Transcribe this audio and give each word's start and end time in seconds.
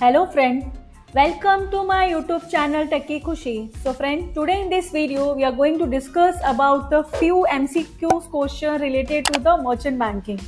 Hello 0.00 0.24
friend 0.24 0.62
welcome 1.16 1.64
to 1.70 1.82
my 1.84 2.10
YouTube 2.10 2.42
channel 2.42 2.86
टक्की 2.88 3.18
खुशी 3.20 3.52
so 3.76 3.92
friend 3.92 4.22
today 4.34 4.52
in 4.60 4.68
this 4.68 4.92
video 4.94 5.24
we 5.34 5.42
are 5.42 5.54
going 5.54 5.78
to 5.78 5.86
discuss 5.86 6.40
about 6.48 6.88
the 6.92 7.00
few 7.14 7.44
M 7.46 7.66
C 7.66 7.80
MCQs 7.80 8.22
question 8.30 8.76
related 8.80 9.28
to 9.28 9.40
the 9.40 9.56
merchant 9.62 9.98
banking 9.98 10.38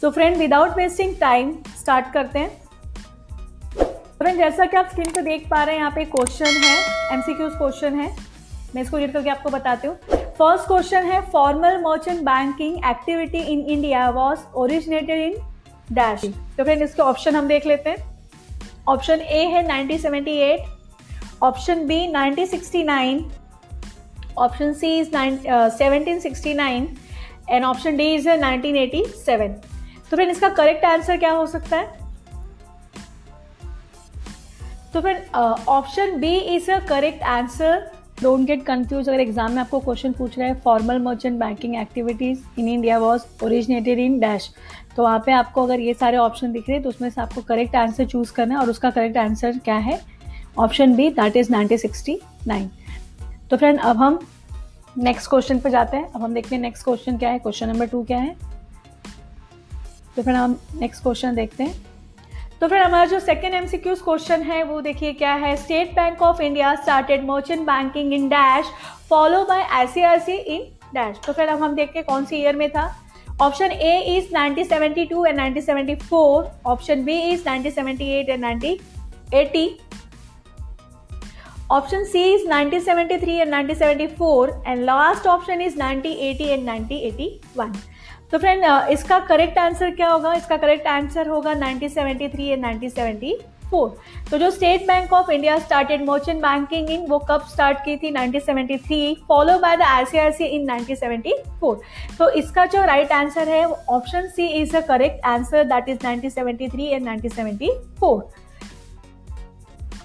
so 0.00 0.10
friend 0.10 0.36
without 0.36 0.76
wasting 0.76 1.14
time 1.20 1.52
start 1.80 2.12
करते 2.14 2.38
हैं. 2.38 2.48
Friend 4.18 4.38
जैसा 4.38 4.64
कि 4.64 4.76
आप 4.76 4.88
screen 4.90 5.12
पर 5.12 5.22
देख 5.22 5.46
पा 5.50 5.62
रहे 5.62 5.74
हैं, 5.74 5.80
यहाँ 5.80 5.92
पे 5.94 6.04
क्वेश्चन 6.06 6.60
है 6.64 7.14
एम 7.14 7.20
सी 7.20 7.34
क्यूज 7.34 7.52
क्वेश्चन 7.58 8.00
है. 8.00 8.10
मैं 8.74 8.82
इसको 8.82 8.96
रीड 8.96 9.12
करके 9.12 9.30
आपको 9.30 9.50
बताती 9.50 9.88
हूँ. 9.88 9.96
फ़र्स्ट 10.38 10.66
क्वेश्चन 10.66 11.10
है 11.12 11.20
formal 11.30 11.80
merchant 11.84 12.20
banking 12.24 12.84
activity 12.90 13.44
in 13.44 13.64
India 13.68 14.08
was 14.10 14.44
originated 14.56 15.22
in 15.22 15.40
dash 15.92 16.26
तो 16.58 16.64
फ्रेंड 16.64 16.82
इसके 16.82 17.02
ऑप्शन 17.02 17.36
हम 17.36 17.48
देख 17.48 17.66
लेते 17.66 17.90
हैं. 17.90 18.15
ऑप्शन 18.88 19.20
ए 19.20 19.44
है 19.44 19.62
1978 19.66 21.42
option 21.42 21.86
B 21.86 22.06
1969 22.08 23.22
option 24.38 24.72
C 24.72 24.98
is 24.98 25.10
1769 25.10 26.86
and 27.50 27.64
option 27.64 27.96
D 27.96 28.14
is 28.14 28.28
1987 28.28 29.50
तो 30.10 30.16
फिर 30.16 30.28
इसका 30.30 30.48
करेक्ट 30.48 30.84
आंसर 30.84 31.16
क्या 31.16 31.30
हो 31.30 31.46
सकता 31.46 31.76
है? 31.76 32.06
तो 34.92 35.00
फिर 35.00 35.26
option 35.68 36.18
B 36.20 36.36
is 36.36 36.70
a 36.70 36.78
correct 36.78 37.22
answer 37.22 37.90
don't 38.22 38.46
get 38.46 38.62
confuse 38.64 39.08
अगर 39.08 39.20
एग्ज़ाम 39.20 39.52
में 39.52 39.58
आपको 39.58 39.78
क्वेश्चन 39.80 40.12
पूछ 40.12 40.38
रहे 40.38 40.48
हैं 40.48 40.60
formal 40.60 40.98
merchant 40.98 41.38
banking 41.38 41.74
activities 41.76 42.60
in 42.60 42.68
India 42.68 42.98
was 42.98 43.22
originated 43.44 43.98
in 43.98 44.18
dash 44.20 44.50
तो 44.96 45.02
वहाँ 45.02 45.18
पे 45.26 45.32
आपको 45.32 45.62
अगर 45.62 45.80
ये 45.80 45.94
सारे 45.94 46.16
ऑप्शन 46.16 46.52
दिख 46.52 46.68
रहे 46.68 46.74
हैं 46.74 46.82
तो 46.82 46.88
उसमें 46.88 47.08
से 47.10 47.20
आपको 47.20 47.40
करेक्ट 47.42 47.76
आंसर 47.76 48.06
चूज़ 48.06 48.32
करना 48.32 48.54
है 48.54 48.60
और 48.60 48.70
उसका 48.70 48.90
करेक्ट 48.90 49.16
आंसर 49.16 49.58
क्या 49.64 49.76
है? 49.76 50.00
Option 50.58 50.94
B 50.96 51.08
that 51.10 51.36
is 51.36 51.52
nineteen 51.52 51.78
sixty 51.78 52.18
nine 52.46 52.70
तो 53.50 53.56
फ्रेंड 53.56 53.80
अब 53.80 53.96
हम 53.96 54.18
नेक्स्ट 54.98 55.30
क्वेश्चन 55.30 55.58
पे 55.60 55.70
जाते 55.70 55.96
हैं। 55.96 56.12
अब 56.12 56.22
हम 56.22 56.34
देखते 56.34 56.54
हैं 56.54 56.62
नेक्स्ट 56.62 56.84
क्वेश्चन 56.84 57.18
क्या 57.18 57.30
है? 57.30 57.38
क्वेश्चन 57.38 57.68
नंबर 57.68 57.86
टू 57.86 58.02
क्या 58.04 58.18
है? 58.18 58.34
तो 60.16 60.22
फ्रेंड 60.22 60.38
हम 60.38 60.58
नेक्स्ट 60.80 61.02
क्वेश्चन 61.02 61.34
देखते 61.34 61.64
हैं। 61.64 61.84
तो 62.60 62.68
फिर 62.68 62.78
हमारा 62.78 63.04
जो 63.04 63.18
सेकेंड 63.20 63.54
एमसीक्यूज 63.54 64.00
क्वेश्चन 64.00 64.42
है, 64.42 64.62
वो 64.62 64.80
देखिए 64.80 65.12
क्या 65.12 65.34
है? 65.34 65.54
State 65.56 65.94
Bank 65.94 66.22
of 66.22 66.40
India 66.42 66.74
started 66.74 67.24
merchant 67.26 67.66
banking 67.66 68.12
in 68.12 68.28
dash 68.28 68.70
follow 69.10 69.42
by 69.44 69.62
ICIC 69.72 70.36
in 70.36 70.62
dash 70.94 71.20
तो 71.26 71.32
फिर 71.32 71.48
अब 71.48 71.62
हम 71.62 71.74
देखते 71.74 71.98
हैं 71.98 72.06
कौन 72.06 72.24
सी 72.24 72.36
ईयर 72.36 72.56
में 72.56 72.70
था। 72.70 72.86
Option 73.42 73.72
A 73.72 73.98
is 74.08 74.28
1972 74.34 75.26
and 75.26 75.40
1974 75.40 76.44
option 76.66 77.02
B 77.04 77.16
is 77.22 77.42
1978 77.44 78.28
and 78.28 78.44
1980 78.44 79.68
option 81.70 82.04
C 82.04 82.22
is 82.34 82.46
1973 82.48 83.28
and 83.30 83.54
1974 83.54 84.48
and 84.66 84.84
last 84.84 85.26
option 85.26 85.60
is 85.60 85.76
1980 85.78 86.48
and 86.48 86.68
1981 86.68 87.76
तो 88.32 88.38
फ्रेंड 88.38 88.64
इसका 88.90 89.18
करेक्ट 89.26 89.58
आंसर 89.58 89.90
क्या 89.90 90.08
होगा 90.08 90.32
इसका 90.34 90.56
करेक्ट 90.56 90.86
आंसर 90.86 91.28
होगा 91.28 91.52
1973 91.54 92.40
एंड 92.40 92.64
1974 93.66 94.30
तो 94.30 94.38
जो 94.38 94.50
State 94.50 94.86
Bank 94.86 95.12
of 95.12 95.30
India 95.30 95.58
started 95.58 96.04
merchant 96.08 96.40
banking 96.42 96.90
in 96.90 97.06
वो 97.08 97.18
कब 97.30 97.46
स्टार्ट 97.52 97.78
की 97.84 97.96
थी? 97.96 98.12
1973 98.12 99.14
follow 99.28 99.58
by 99.58 99.76
the 99.76 99.82
ICIC 99.82 100.44
in 100.46 100.66
1974 100.70 101.76
तो 102.18 102.28
इसका 102.30 102.66
जो 102.66 102.84
राइट 102.84 103.08
right 103.08 103.18
आंसर 103.18 103.48
है 103.48 103.64
option 103.66 104.28
C 104.36 104.46
is 104.60 104.76
a 104.76 104.80
correct 104.88 105.24
answer 105.26 105.64
that 105.64 105.88
is 105.88 106.06
1973 106.06 106.80
and 106.80 107.08
1974 107.08 108.20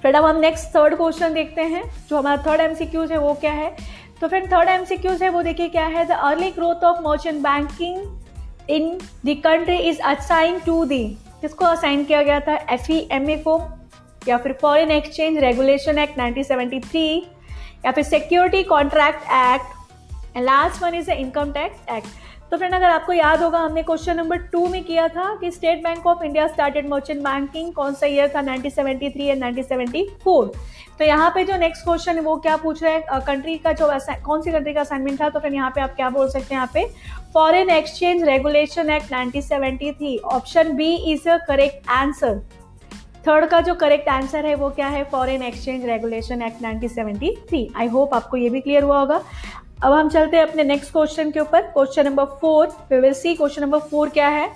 फिर 0.02 0.16
अब 0.16 0.26
हम 0.26 0.40
नेक्स्ट 0.40 0.68
थर्ड 0.76 0.96
क्वेश्चन 0.98 1.34
देखते 1.34 1.62
हैं, 1.62 1.84
जो 2.10 2.18
हमारा 2.18 2.42
थर्ड 2.44 2.62
एमसीक्यूज 2.62 3.12
है, 3.12 3.18
वो 3.18 3.34
क्या 3.34 3.52
है? 3.54 3.76
तो 4.22 4.28
फिर 4.28 4.46
थर्ड 4.48 4.70
एमसीक्यूज 4.70 5.24
है, 5.24 5.30
वो 5.30 5.42
देखिए 5.44 5.68
क्या 5.70 5.86
है? 5.86 6.06
The 6.06 6.12
early 6.12 6.50
growth 6.52 6.84
of 6.84 7.02
merchant 7.04 7.42
banking 7.44 8.70
in 8.70 8.98
the 9.26 9.36
country 9.44 9.78
is 9.90 10.00
assign 10.02 10.60
to 10.60 10.84
the 10.86 11.04
किसको 11.42 11.66
असाइन 11.66 12.04
किया 12.04 12.22
गया 12.22 12.40
था? 12.40 12.56
एफ़ 12.70 12.92
ई 12.92 13.08
एम 13.12 13.30
ए 13.30 13.38
को, 13.38 13.62
या 14.28 14.38
फिर 14.38 14.58
फॉरेन 14.62 14.92
एक्सचेंज 14.92 15.38
रेगुलेशन 15.38 15.98
एक्ट 15.98 16.20
1973 16.20 17.20
या 17.86 17.92
फिर 17.92 18.04
security 18.04 18.64
contract 18.64 19.24
act 19.34 20.36
and 20.36 20.46
last 20.46 20.84
one 20.84 20.94
is 20.94 21.08
the 21.08 21.10
income 21.10 21.52
tax 21.52 21.90
act 21.92 22.08
तो 22.52 22.58
फ्रेंड 22.58 22.74
अगर 22.76 22.86
आपको 22.86 23.14
याद 23.14 23.42
होगा, 23.42 23.60
हमने 23.60 23.82
क्वेश्चन 23.84 24.18
नंबर 24.18 24.38
टू 24.52 24.68
में 24.68 24.84
किया 24.84 25.08
था 25.08 25.36
कि 25.42 25.52
State 25.52 25.84
Bank 25.84 26.08
of 26.08 26.24
India 26.24 26.48
started 26.48 26.88
merchant 26.90 27.22
banking 27.24 27.72
कौन 27.74 27.94
सा 27.94 28.06
ईयर 28.06 28.28
था? 28.30 28.42
1973 28.44 29.30
एंड 29.30 29.44
1974 29.44 30.50
तो 31.00 31.06
यहाँ 31.06 31.30
पे 31.36 31.44
जो 31.46 31.58
नेक्स्ट 31.58 31.84
क्वेश्चन 31.84 32.16
है, 32.16 32.22
वो 32.22 32.36
क्या 32.38 32.56
पूछ 32.58 32.84
रहे 32.84 32.94
हैं? 32.94 33.20
कंट्री 33.22 33.58
का 33.58 33.72
जो 33.74 33.88
कौन 34.26 34.42
सी 34.42 34.52
कंट्री 34.52 34.74
का 34.74 34.82
असाइनमेंट 34.82 35.22
था? 35.22 35.30
तो 35.30 35.40
फिर 35.40 35.54
यहाँ 35.54 35.70
पे 35.76 35.82
आप 35.82 35.96
क्या 35.96 36.10
बोल 36.10 36.30
सकते 36.30 36.54
हैं? 36.56 36.62
यहाँ 36.62 36.70
पे 36.74 36.86
foreign 37.34 37.70
exchange 37.70 38.24
regulation 38.24 38.90
act 38.90 39.14
1973 39.14 40.18
option 40.34 40.76
B 40.76 40.94
is 41.14 41.30
a 41.30 41.38
correct 41.48 41.90
answer 41.92 42.40
third 43.28 43.46
का 43.46 43.62
जो 43.62 43.74
करेक्ट 43.76 44.10
आंसर 44.10 44.46
है, 44.46 44.56
वो 44.56 44.70
क्या 44.72 44.88
है? 44.88 45.04
Foreign 45.12 45.44
exchange 45.44 45.86
regulation 45.86 46.42
act 46.42 46.62
1973 46.64 47.66
I 47.78 47.88
hope 47.88 48.14
आपको 48.14 48.38
ये 48.38 48.50
भी 48.50 48.62
क्लियर 48.62 48.84
हुआ 48.84 49.00
होगा। 49.00 49.22
अब 49.84 49.94
हम 49.94 50.10
चलते 50.10 50.38
हैं 50.38 50.44
अपने 50.44 50.64
नेक्स्ट 50.64 50.92
क्वेश्चन 50.92 51.32
के 51.32 51.40
ऊपर। 51.40 51.62
Question 51.68 52.06
number 52.06 52.26
four 52.42 52.68
we 52.92 53.00
will 53.00 53.14
see 53.14 53.34
question 53.36 53.62
number 53.62 53.80
four 53.80 54.10
क्या 54.10 54.28
है। 54.28 54.48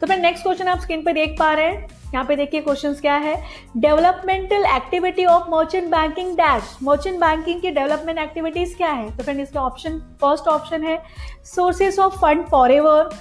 तो 0.00 0.06
फिर 0.06 0.18
नेक्स्ट 0.18 0.42
क्वेश्चन 0.42 0.68
आप 0.68 0.78
स्क्रीन 0.80 1.02
पे 1.02 1.12
देख 1.12 1.36
पा 1.38 1.52
रहे 1.52 1.66
हैं। 1.66 1.88
यहाँ 2.14 2.24
पे 2.24 2.36
देखिए 2.36 2.60
क्वेश्चंस 2.60 3.00
क्या 3.00 3.14
है। 3.16 3.34
Developmental 3.76 4.64
activity 4.66 5.24
of 5.24 5.50
merchant 5.50 5.90
banking 5.90 6.34
dash 6.36 6.76
merchant 6.82 7.20
banking 7.20 7.60
की 7.60 7.70
डेवलपमेंट 7.70 8.18
एक्टिविटीज़ 8.18 8.76
क्या 8.76 8.90
है? 8.90 9.16
तो 9.16 9.24
फ्रेंड 9.24 9.40
इसका 9.40 9.62
ऑप्शन 9.62 9.98
फ़र्स्ट 10.20 10.48
ऑप्शन 10.48 10.84
है। 10.84 10.98
Sources 11.44 11.98
of 11.98 12.16
fund 12.16 12.46
for 12.46 12.70
ever 12.70 13.14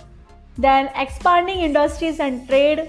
then 0.59 0.89
expanding 1.01 1.63
industries 1.63 2.21
and 2.21 2.47
trade 2.47 2.87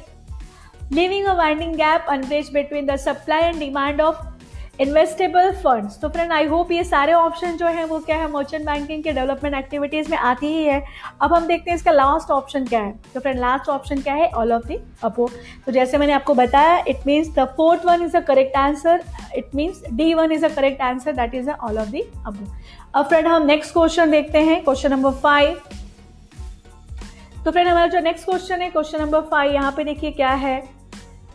living 0.92 1.26
a 1.26 1.34
winding 1.34 1.74
gap 1.74 2.06
unbridge 2.10 2.52
between 2.52 2.86
the 2.86 2.96
supply 2.98 3.42
and 3.42 3.58
demand 3.58 4.00
of 4.00 4.26
investable 4.80 5.50
funds 5.54 5.98
तो 6.00 6.08
friend 6.08 6.32
I 6.32 6.46
hope 6.46 6.70
ये 6.72 6.84
सारे 6.84 7.12
option 7.12 7.56
जो 7.56 7.66
है, 7.66 7.84
वो 7.84 7.98
क्या 8.00 8.16
है 8.16 8.30
मर्चेंट 8.32 8.64
बैंकिंग 8.66 9.02
के 9.04 9.12
डेवलपमेंट 9.12 9.54
एक्टिविटीज़ 9.56 10.10
में 10.10 10.16
आती 10.18 10.46
ही 10.46 10.64
है। 10.64 10.82
अब 11.22 11.34
हम 11.34 11.46
देखते 11.46 11.70
हैं 11.70 11.76
इसका 11.76 11.92
लास्ट 11.92 12.30
ऑप्शन 12.30 12.64
क्या 12.66 12.80
है। 12.80 12.92
तो 13.14 13.20
फ्रेंड 13.20 13.40
लास्ट 13.40 13.68
ऑप्शन 13.70 14.00
क्या 14.00 14.14
है? 14.14 14.28
ऑल 14.28 14.52
ऑफ़ 14.52 14.66
दी 14.66 14.78
अपो 15.04 15.28
तो 15.66 15.72
जैसे 15.72 15.98
मैंने 15.98 16.12
आपको 16.12 16.34
बताया 16.34 16.82
it 16.88 17.06
means 17.06 17.28
the 17.38 17.44
fourth 17.56 17.86
one 17.86 18.02
is 18.04 18.16
a 18.16 18.20
correct 18.22 18.56
answer 18.56 19.04
it 19.36 19.54
means 19.54 19.82
D 19.92 20.12
one 20.14 20.32
is 20.32 20.44
a 20.44 20.48
correct 20.48 20.82
answer 20.82 21.12
that 21.12 21.34
is 21.34 21.50
all 21.50 21.78
of 21.78 21.88
the 21.88 22.02
above 22.26 22.52
अब 22.94 23.08
फ्रेंड 23.08 23.26
हम 23.26 23.46
next 23.46 23.72
question 23.72 24.10
देखते 24.10 24.38
हैं 24.40 24.62
क्वेश्चन 24.64 24.90
नंबर 24.90 25.10
फाइव 25.22 25.60
तो 27.44 27.50
फ्रेंड 27.50 27.68
हमारा 27.68 27.86
जो 27.86 28.00
नेक्स्ट 28.00 28.24
क्वेश्चन 28.24 28.62
है 28.62 28.70
question 28.70 29.00
number 29.02 29.20
five 29.30 29.52
यहाँ 29.52 29.72
पे 29.76 29.84
देखिए 29.84 30.10
क्या 30.12 30.32
है। 30.42 30.81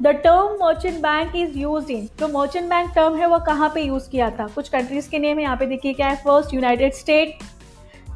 The 0.02 0.08
term 0.24 0.58
merchant 0.62 0.98
bank 1.02 1.36
is 1.36 1.58
use 1.60 1.92
in 1.92 2.08
जो 2.20 2.28
मर्चेंट 2.30 2.70
बैंक 2.70 2.92
टर्म 2.96 3.16
है 3.16 3.28
वो 3.28 3.40
कहाँ 3.46 3.70
पे 3.76 3.82
यूज़ 3.82 4.10
किया 4.10 4.30
था? 4.32 4.48
कुछ 4.56 4.70
कंट्रीज़ 4.70 5.10
के 5.10 5.20
नेम 5.20 5.40
यहाँ 5.40 5.56
पे 5.58 5.66
देखिए 5.66 5.94
क्या 5.94 6.08
है। 6.08 6.16
First 6.24 6.54
United 6.54 6.94
State 6.94 7.44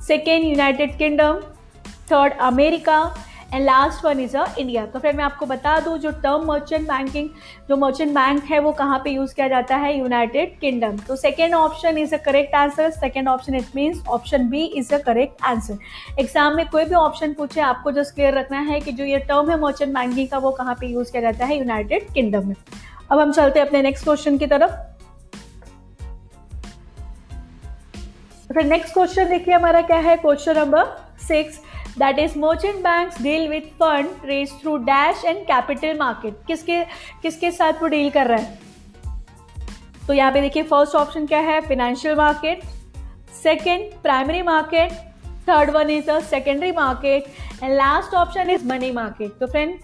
second 0.08 0.46
United 0.46 0.98
Kingdom 0.98 1.40
third 2.12 2.34
America 2.42 3.04
and 3.54 3.64
last 3.66 4.06
one 4.06 4.20
is 4.20 4.36
a 4.38 4.46
India 4.60 4.86
तो 4.86 5.00
फिर 5.00 5.16
मैं 5.16 5.24
आपको 5.24 5.46
बता 5.46 5.80
दूँ, 5.80 5.98
जो 5.98 6.12
टर्म 6.12 6.46
मर्चेंट 6.48 6.88
बैंकिंग 6.88 7.30
जो 7.70 7.78
मर्चेंट 7.78 8.14
बैंक 8.16 8.44
है, 8.44 8.60
वो 8.60 8.72
कहाँ 8.74 9.00
पे 9.04 9.10
यूज़ 9.10 9.34
किया 9.36 9.48
जाता 9.48 9.76
है? 9.76 9.98
यूनाइटेड 9.98 10.60
किंगडम 10.60 10.98
तो 11.08 11.16
second 11.16 11.54
option 11.56 11.98
is 11.98 12.14
a 12.16 12.18
correct 12.26 12.56
answer 12.56 12.90
second 12.92 13.28
option 13.30 13.56
it 13.56 13.76
means 13.76 14.06
option 14.10 14.50
B 14.50 14.64
is 14.66 14.94
a 14.94 14.98
correct 15.02 15.44
answer 15.46 15.78
exam 16.20 16.56
में 16.56 16.68
कोई 16.70 16.86
भी 16.86 16.96
ऑप्शन 16.96 17.34
पूछे, 17.34 17.62
आपको 17.62 17.92
जस्ट 17.92 18.16
क्लियर 18.16 18.34
रखना 18.34 18.60
है 18.62 18.80
कि 18.82 18.92
जो 18.92 19.04
ये 19.06 19.18
टर्म 19.20 19.50
है 19.52 19.60
मर्चेंट 19.62 19.94
बैंकिंग 19.94 20.28
का, 20.28 20.38
वो 20.38 20.52
कहाँ 20.52 20.76
पे 20.76 20.88
यूज़ 20.88 21.12
किया 21.12 21.22
जाता 21.22 21.46
है? 21.46 21.58
यूनाइटेड 21.58 22.12
किंगडम 22.14 22.48
में. 22.48 22.56
अब 23.12 23.20
हम 23.20 23.32
चलते 23.32 23.60
हैं 23.60 23.68
अपने 23.68 23.82
नेक्स्ट 23.82 24.04
क्वेश्चन 24.04 24.38
की 24.38 24.48
तरफ़. 24.48 24.72
फिर 28.50 28.64
नेक्स्ट 28.66 28.94
क्वेश्चन 28.94 29.30
देखिए 29.30 29.54
हमारा 29.54 29.82
क्या 29.82 29.98
है? 30.00 30.16
Question 30.18 30.58
number 30.58 30.86
six 31.28 31.60
that 32.00 32.20
is 32.20 32.38
merchant 32.40 32.76
bank 32.84 33.22
deal 33.22 33.48
with 33.50 33.62
fund 33.80 34.26
raise 34.26 34.52
through 34.62 34.78
dash 34.80 35.24
and 35.26 35.44
capital 35.46 35.98
market 36.00 36.38
किसके 36.48 36.84
किसके 37.22 37.52
साथ 37.52 37.82
वो 37.82 37.88
डील 37.88 38.10
कर 38.10 38.28
रहे 38.28 38.42
हैं? 38.42 38.60
तो 40.08 40.14
यहाँ 40.14 40.32
पे 40.32 40.42
देखिए 40.42 40.64
फ़र्स्ट 40.64 40.96
ऑप्शन 40.96 41.26
क्या 41.28 41.40
है? 41.40 41.60
Financial 41.62 42.16
market 42.16 42.64
second 43.44 43.92
primary 44.04 44.42
market 44.42 44.92
third 45.48 45.70
one 45.70 45.90
is 45.90 46.10
a 46.12 46.20
secondary 46.22 46.72
market 46.72 47.26
and 47.64 47.74
last 47.74 48.14
option 48.16 48.50
is 48.50 48.68
money 48.68 48.92
market 48.92 49.38
तो 49.40 49.48
फ्रेंड 49.48 49.80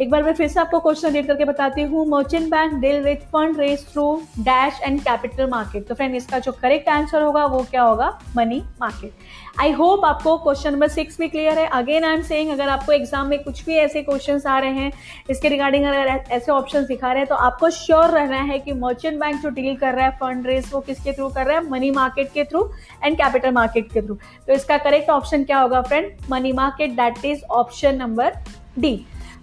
एक 0.00 0.10
बार 0.10 0.22
मैं 0.22 0.32
फिर 0.34 0.48
से 0.48 0.60
आपको 0.60 0.78
क्वेश्चन 0.80 1.12
रीड 1.12 1.26
करके 1.26 1.44
बताती 1.44 1.82
हूँ। 1.82 2.06
Merchant 2.08 2.50
bank 2.50 2.72
deal 2.80 3.00
with 3.02 3.16
fund 3.32 3.58
raise 3.60 3.86
through 3.92 4.04
dash 4.38 4.80
and 4.82 5.00
capital 5.00 5.48
market 5.50 5.86
तो 5.88 5.94
फ्रेंड 5.94 6.14
इसका 6.14 6.38
जो 6.38 6.52
करेक्ट 6.52 6.88
आंसर 6.88 7.22
होगा 7.22 7.44
वो 7.46 7.62
क्या 7.70 7.82
होगा? 7.82 8.08
मनी 8.36 8.62
मार्केट 8.80 9.12
आई 9.60 9.70
होप 9.72 10.04
आपको 10.04 10.36
क्वेश्चन 10.38 10.72
नंबर 10.72 10.88
सिक्स 10.88 11.18
भी 11.18 11.26
क्लियर 11.28 11.58
है. 11.58 11.66
अगेन 11.66 12.04
आई 12.04 12.14
एम 12.14 12.22
सेइंग 12.22 12.50
अगर 12.52 12.68
आपको 12.68 12.92
एग्ज़ाम 12.92 13.26
में 13.26 13.42
कुछ 13.42 13.64
भी 13.66 13.74
ऐसे 13.74 14.02
क्वेश्चन 14.02 14.40
आ 14.48 14.58
रहे 14.58 14.70
हैं, 14.70 14.92
इसके 15.30 15.48
रिगार्डिंग 15.48 15.84
अगर 15.84 16.08
ऐसे 16.30 16.52
ऑप्शन 16.52 16.84
दिखा 16.86 17.12
रहे 17.12 17.18
हैं 17.18 17.28
तो 17.28 17.34
आपको 17.36 17.70
श्योर 17.70 18.10
रहना 18.10 18.40
है 18.42 18.58
कि 18.58 18.72
मर्चेंट 18.74 19.18
बैंक 19.20 19.40
जो 19.42 19.50
डील 19.50 19.76
कर 19.76 19.94
रहा 19.94 20.06
है 20.06 20.16
फंड 20.20 20.46
रेस 20.46 20.70
वो 20.72 20.80
किसके 20.80 21.12
थ्रू 21.12 21.28
कर 21.28 21.46
रहा 21.46 21.56
है? 21.56 21.68
मनी 21.70 21.90
मार्केट 21.90 22.32
के 22.32 22.44
थ्रू 22.44 22.68
एंड 23.04 23.16
कैपिटल 23.16 23.50
मार्केट 23.52 23.92
के 23.92 24.02
थ्रू 24.02 24.14
तो 24.46 24.52
इसका 24.52 24.78
करेक्ट 24.78 25.10
ऑप्शन 25.10 25.44
क्या 25.44 25.60
होगा 25.60 25.82
friend 25.82 26.12
money 26.30 26.52
market 26.52 26.96
that 26.96 27.24
is 27.24 27.44
option 27.52 27.96
number 27.96 28.32
D 28.78 28.96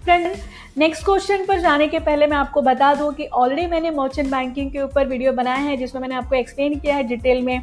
friend 0.03 0.31
next 0.77 1.05
question 1.05 1.45
पर 1.45 1.59
जाने 1.61 1.87
के 1.87 1.99
पहले 2.01 2.27
मैं 2.27 2.37
आपको 2.37 2.61
बता 2.61 2.93
दूँ 2.95 3.13
कि 3.13 3.25
ऑलरेडी 3.25 3.67
मैंने 3.67 3.91
मर्चेंट 3.91 4.29
बैंकिंग 4.31 4.71
के 4.71 4.81
ऊपर 4.81 5.07
वीडियो 5.07 5.31
बनाया 5.33 5.59
है, 5.59 5.77
जिसमें 5.77 6.01
मैंने 6.01 6.15
आपको 6.15 6.35
एक्सप्लेन 6.35 6.79
किया 6.79 6.95
है 6.95 7.03
डिटेल 7.03 7.41
में. 7.41 7.61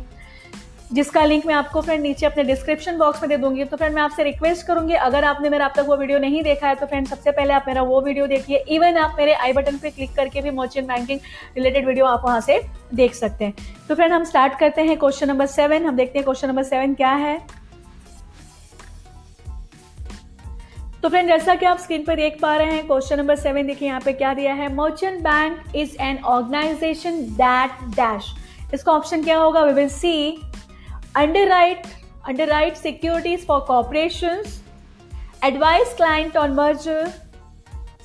जिसका 0.90 1.24
लिंक 1.24 1.44
मैं 1.46 1.54
आपको 1.54 1.80
फ्रेंड 1.80 2.02
नीचे 2.02 2.26
अपने 2.26 2.44
डिस्क्रिप्शन 2.44 2.96
बॉक्स 2.98 3.22
में 3.22 3.28
दे 3.30 3.36
दूँगी 3.36 3.64
तो 3.64 3.76
फ्रेंड 3.76 3.94
मैं 3.94 4.02
आपसे 4.02 4.22
रिक्वेस्ट 4.22 4.66
करूँगी, 4.66 4.94
अगर 4.94 5.24
आपने 5.24 5.48
मेरा 5.48 5.66
अब 5.66 5.72
तक 5.76 5.84
वो 5.88 5.96
वीडियो 5.96 6.18
नहीं 6.18 6.42
देखा 6.42 6.68
है 6.68 6.74
तो 6.74 6.86
फ्रेंड 6.86 7.06
सबसे 7.06 7.30
पहले 7.30 7.54
आप 7.54 7.64
मेरा 7.68 7.82
वो 7.82 8.00
वीडियो 8.00 8.26
देखिए 8.26 8.64
इवन 8.68 8.96
आप 8.98 9.14
मेरे 9.18 9.32
आई 9.34 9.52
बटन 9.52 9.78
पे 9.78 9.90
क्लिक 9.90 10.14
करके 10.16 10.40
भी 10.40 10.50
मर्चेंट 10.50 10.88
बैंकिंग 10.88 11.20
रिलेटेड 11.56 11.86
वीडियो 11.86 12.06
आप 12.06 12.22
वहाँ 12.24 12.40
से 12.40 12.60
देख 12.94 13.14
सकते 13.14 13.44
हैं। 13.44 13.54
तो 13.88 13.94
फ्रेंड 13.94 14.12
हम 14.12 14.24
स्टार्ट 14.24 14.58
करते 14.58 14.82
हैं 14.82 14.98
क्वेश्चन 14.98 15.28
नंबर 15.28 15.46
सेवन 15.48 15.86
हम 15.86 15.96
देखते 15.96 16.18
हैं 16.18 16.24
क्वेश्चन 16.24 16.48
नंबर 16.48 16.62
सेवन 16.62 16.94
क्या 16.94 17.12
है। 17.14 17.38
तो 21.02 21.08
फ्रेंड 21.08 21.28
जैसा 21.28 21.54
कि 21.54 21.66
आप 21.66 21.78
स्क्रीन 21.78 22.04
पर 22.04 22.16
देख 22.16 22.38
पा 22.42 22.56
रहे 22.56 22.72
हैं 22.72 22.86
क्वेश्चन 22.86 23.18
नंबर 23.18 23.36
सेवन 23.36 23.66
देखिए 23.66 23.88
यहाँ 23.88 24.00
पे 24.00 24.12
क्या 24.12 24.34
दिया 24.34 24.54
है 24.54 24.74
merchant 24.74 25.20
bank 25.22 25.76
is 25.76 25.96
an 26.00 26.22
organization 26.26 27.22
that 27.36 27.84
dash 27.96 28.34
इसका 28.74 28.92
ऑप्शन 28.92 29.22
क्या 29.24 29.38
होगा? 29.38 29.62
We 29.62 29.72
will 29.72 29.88
see 29.88 30.40
underwrite 31.16 31.86
underwrite 32.26 32.76
securities 32.76 33.44
for 33.44 33.60
corporations 33.62 34.60
advise 35.42 35.92
client 35.94 36.36
on 36.36 36.54
merger 36.54 37.12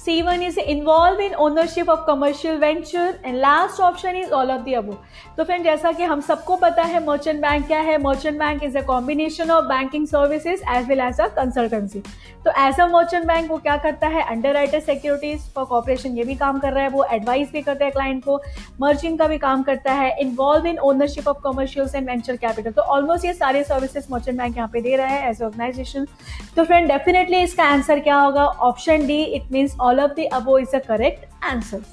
C1 0.06 0.46
is 0.46 0.58
involved 0.58 1.20
in 1.20 1.34
ownership 1.36 1.90
of 1.90 2.06
commercial 2.06 2.60
venture 2.60 3.20
and 3.24 3.40
last 3.40 3.80
option 3.80 4.16
is 4.16 4.32
all 4.32 4.52
of 4.52 4.64
the 4.64 4.76
above. 4.76 5.00
तो 5.38 5.44
friend 5.44 5.64
जैसा 5.64 5.92
कि 5.92 6.04
हम 6.04 6.22
सबको 6.22 6.56
पता 6.56 6.84
है 6.84 7.04
मर्चेंट 7.06 7.40
बैंक 7.42 7.66
क्या 7.68 7.80
है? 7.80 7.98
Merchant 8.02 8.38
bank 8.40 8.64
is 8.64 8.78
a 8.78 8.82
combination 8.84 9.50
of 9.52 9.66
banking 9.66 10.06
services 10.08 10.62
as 10.74 10.88
well 10.88 11.00
as 11.00 11.20
a 11.22 11.28
consultancy 11.36 12.00
तो 12.46 12.52
एज 12.60 12.80
अ 12.80 12.86
मर्चेंट 12.88 13.26
बैंक 13.28 13.50
वो 13.52 13.58
क्या 13.58 13.76
करता 13.78 14.08
है? 14.08 14.22
Under 14.24 14.54
writer 14.54 14.80
securities 14.80 15.50
for 15.56 15.66
corporation 15.66 16.18
ये 16.18 16.24
भी 16.24 16.36
काम 16.36 16.60
कर 16.60 16.74
रहा 16.74 16.84
है, 16.84 16.90
वो 16.90 17.04
एडवाइस 17.12 17.52
भी 17.52 17.62
करता 17.62 17.86
है 17.86 17.92
क्लाइंट 17.92 18.24
को। 18.26 18.40
मर्चिंग 18.82 19.18
का 19.20 19.28
भी 19.28 19.38
काम 19.38 19.64
करता 19.64 19.94
है 19.94 20.16
involve 20.22 20.68
in 20.68 20.78
ownership 20.82 21.28
of 21.28 21.42
commercials 21.44 21.96
and 21.96 22.08
venture 22.10 22.38
capital 22.38 22.72
तो 22.72 22.82
ऑलमोस्ट 22.96 23.26
ये 23.26 23.34
सारे 23.34 23.64
सर्विसेज़ 23.64 24.08
मर्चेंट 24.12 24.38
बैंक 24.38 24.58
यहाँ 24.58 24.70
पे 24.74 24.82
दे 24.82 24.96
रहा 24.96 25.08
है 25.08 25.30
एज 25.30 25.42
ऑर्गेनाइजेशन 25.42 26.08
तो 26.56 26.64
फ्रेंड 26.64 26.88
डेफिनेटली 26.92 27.42
इसका 27.42 27.64
आंसर 27.66 28.00
क्या 28.00 28.20
होगा? 28.20 28.46
Option 28.46 29.06
D 29.08 29.22
it 29.24 29.52
means 29.52 29.78
all 29.82 30.00
of 30.00 30.12
the 30.12 30.30
above 30.34 30.58
is 30.60 30.76
a 30.76 30.80
correct 30.88 31.44
answer 31.44 31.84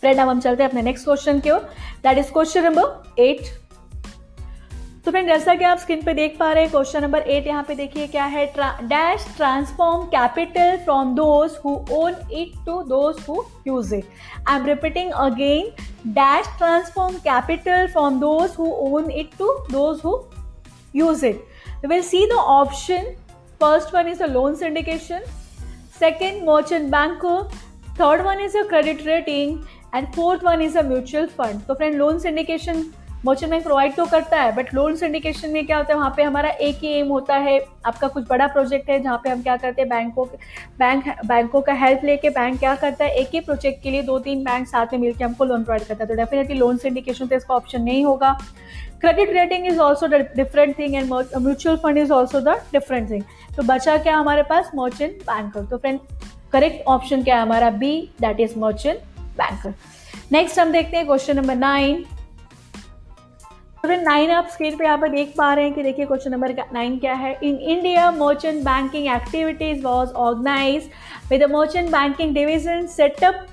friend 0.00 0.20
अब 0.20 0.28
हम 0.28 0.40
चलते 0.40 0.62
हैं 0.62 0.70
अपने 0.70 0.82
नेक्स्ट 0.82 1.04
क्वेश्चन 1.04 1.40
की 1.40 1.50
ओर। 1.50 1.60
That 2.02 2.18
is 2.18 2.32
question 2.32 2.64
number 2.64 3.22
eight 3.22 3.40
तो 5.04 5.10
फ्रेंड 5.10 5.28
जैसा 5.28 5.54
कि 5.54 5.64
आप 5.64 5.78
स्क्रीन 5.78 6.00
पे 6.02 6.12
देख 6.14 6.36
पा 6.38 6.50
रहे 6.52 6.62
हैं 6.62 6.70
क्वेश्चन 6.70 7.02
नंबर 7.02 7.28
एट 7.30 7.46
यहाँ 7.46 7.62
पे 7.64 7.74
देखिए 7.74 8.06
क्या 8.06 8.24
है। 8.24 8.46
Dash 8.82 9.26
transform 9.36 10.06
capital 10.14 10.76
from 10.84 11.14
those 11.14 11.58
who 11.64 11.74
own 11.94 12.14
it 12.32 12.54
to 12.66 12.80
those 12.88 13.24
who 13.28 13.42
use 13.66 13.94
it 13.94 14.04
I 14.48 14.56
am 14.56 14.66
repeating 14.66 15.12
again 15.24 15.70
dash 16.14 16.46
transform 16.58 17.16
capital 17.28 17.86
from 17.92 18.18
those 18.20 18.56
who 18.58 18.66
own 18.88 19.10
it 19.10 19.36
to 19.38 19.52
those 19.70 20.00
who 20.04 20.18
use 20.94 21.24
it 21.26 21.86
will 21.86 22.02
see 22.02 22.26
the 22.26 22.38
option 22.56 23.14
first 23.60 23.94
one 23.94 24.08
is 24.08 24.22
a 24.22 24.26
loan 24.26 24.54
syndication 24.54 25.22
second 25.98 26.42
merchant 26.48 26.90
bank 26.90 27.24
third 28.00 28.20
one 28.22 28.40
is 28.40 28.56
a 28.58 28.62
credit 28.68 29.06
rating. 29.06 29.56
And 29.96 30.06
fourth 30.14 30.44
one 30.44 30.62
is 30.62 30.78
a 30.78 30.82
mutual 30.82 31.26
fund 31.38 31.60
तो 31.68 31.74
friend 31.74 31.94
loan 31.94 32.18
syndication 32.18 32.84
merchant 33.24 33.50
bank 33.50 33.62
provide 33.64 33.94
तो 33.94 34.04
करता 34.06 34.40
है 34.40 34.54
but 34.56 34.72
loan 34.74 34.96
syndication 34.96 35.50
में 35.50 35.64
क्या 35.66 35.76
होता 35.76 35.92
है? 35.92 35.98
वहाँ 35.98 36.12
पे 36.16 36.22
हमारा 36.22 36.48
एक 36.48 36.76
ही 36.82 36.88
एम 36.88 37.08
होता 37.08 37.36
है, 37.36 37.58
आपका 37.86 38.08
कुछ 38.08 38.24
बड़ा 38.28 38.46
प्रोजेक्ट 38.46 38.90
है, 38.90 38.98
जहाँ 39.02 39.16
पे 39.24 39.30
हम 39.30 39.42
क्या 39.42 39.56
करते 39.56 39.82
हैं? 39.82 39.88
बैंकों 39.90 40.26
बैंक 40.78 41.08
बैंकों 41.26 41.60
का 41.60 41.72
हेल्प 41.74 42.04
लेके 42.04 42.30
बैंक 42.30 42.58
क्या 42.58 42.74
करता 42.74 43.04
है? 43.04 43.10
एक 43.12 43.30
ही 43.34 43.40
प्रोजेक्ट 43.40 43.82
के 43.82 43.90
लिए 43.90 44.02
दो 44.02 44.18
तीन 44.18 44.44
बैंक 44.44 44.66
साथ 44.68 44.92
में 44.92 45.00
मिलकर 45.00 45.24
हमको 45.24 45.44
लोन 45.44 45.64
प्रोवाइड 45.64 45.86
करता 45.88 46.04
है। 46.04 46.08
तो 46.08 46.14
डेफिनेटली 46.14 46.58
लोन 46.58 46.76
सिंडिकेशन 46.76 47.26
तो 47.26 47.36
इसका 47.36 47.54
ऑप्शन 47.54 47.82
नहीं 47.82 48.04
होगा। 48.04 48.32
Credit 49.00 49.30
rating 49.30 49.66
is 49.66 49.78
also 49.80 50.06
different 50.06 50.78
thing 50.78 50.94
and 50.94 51.12
mutual 51.12 51.76
fund 51.76 51.98
is 51.98 52.12
also 52.12 52.40
the 52.40 52.56
different 52.72 53.10
thing 53.10 53.22
तो 53.56 53.62
बचा 53.64 53.96
क्या 53.98 54.16
हमारे 54.16 54.42
पास? 54.50 54.70
मर्चेंट 54.74 55.22
बैंकर 55.22 55.66
तो 55.66 55.78
फ्रेंड 55.78 56.00
करेक्ट 56.52 56.86
ऑप्शन 56.88 57.22
क्या 57.22 57.36
है 57.36 57.42
हमारा? 57.42 57.70
B 57.72 58.00
that 58.20 58.40
is 58.40 58.58
merchant 58.58 58.98
banker 59.36 59.74
next 60.32 60.58
हम 60.58 60.72
देखते 60.72 60.96
हैं 60.96 61.06
क्वेश्चन 61.06 61.36
नंबर 61.36 61.54
नाइन 61.54 62.04
नाइन 63.88 64.30
आप 64.30 64.48
स्क्रीन 64.52 64.76
पे 64.76 64.84
यहाँ 64.84 64.98
पर 64.98 65.08
देख 65.08 65.34
पा 65.38 65.54
रहे 65.54 65.64
हैं 65.64 65.74
कि 65.74 65.82
देखिए 65.82 66.06
क्वेश्चन 66.06 66.30
नंबर 66.30 66.54
नाइन 66.72 66.98
क्या 66.98 67.14
है? 67.14 67.38
In 67.42 67.56
India 67.56 68.10
merchant 68.10 68.62
banking 68.62 69.06
activities 69.16 69.84
was 69.84 70.10
organize 70.10 70.90
with 71.30 71.42
merchant 71.42 71.90
banking 71.90 72.34
division 72.34 72.86
set up 72.86 73.46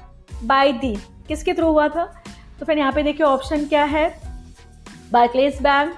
by 0.44 0.74
the 0.74 0.96
किसके 1.28 1.54
थ्रू 1.54 1.68
हुआ 1.68 1.88
था? 1.88 2.24
तो 2.60 2.66
फिर 2.66 2.78
यहाँ 2.78 2.92
पे 2.92 3.04
देखिए 3.04 3.26
ऑप्शन 3.26 3.66
क्या 3.66 3.84
है? 3.84 4.22
Barclays 5.12 5.62
bank 5.62 5.94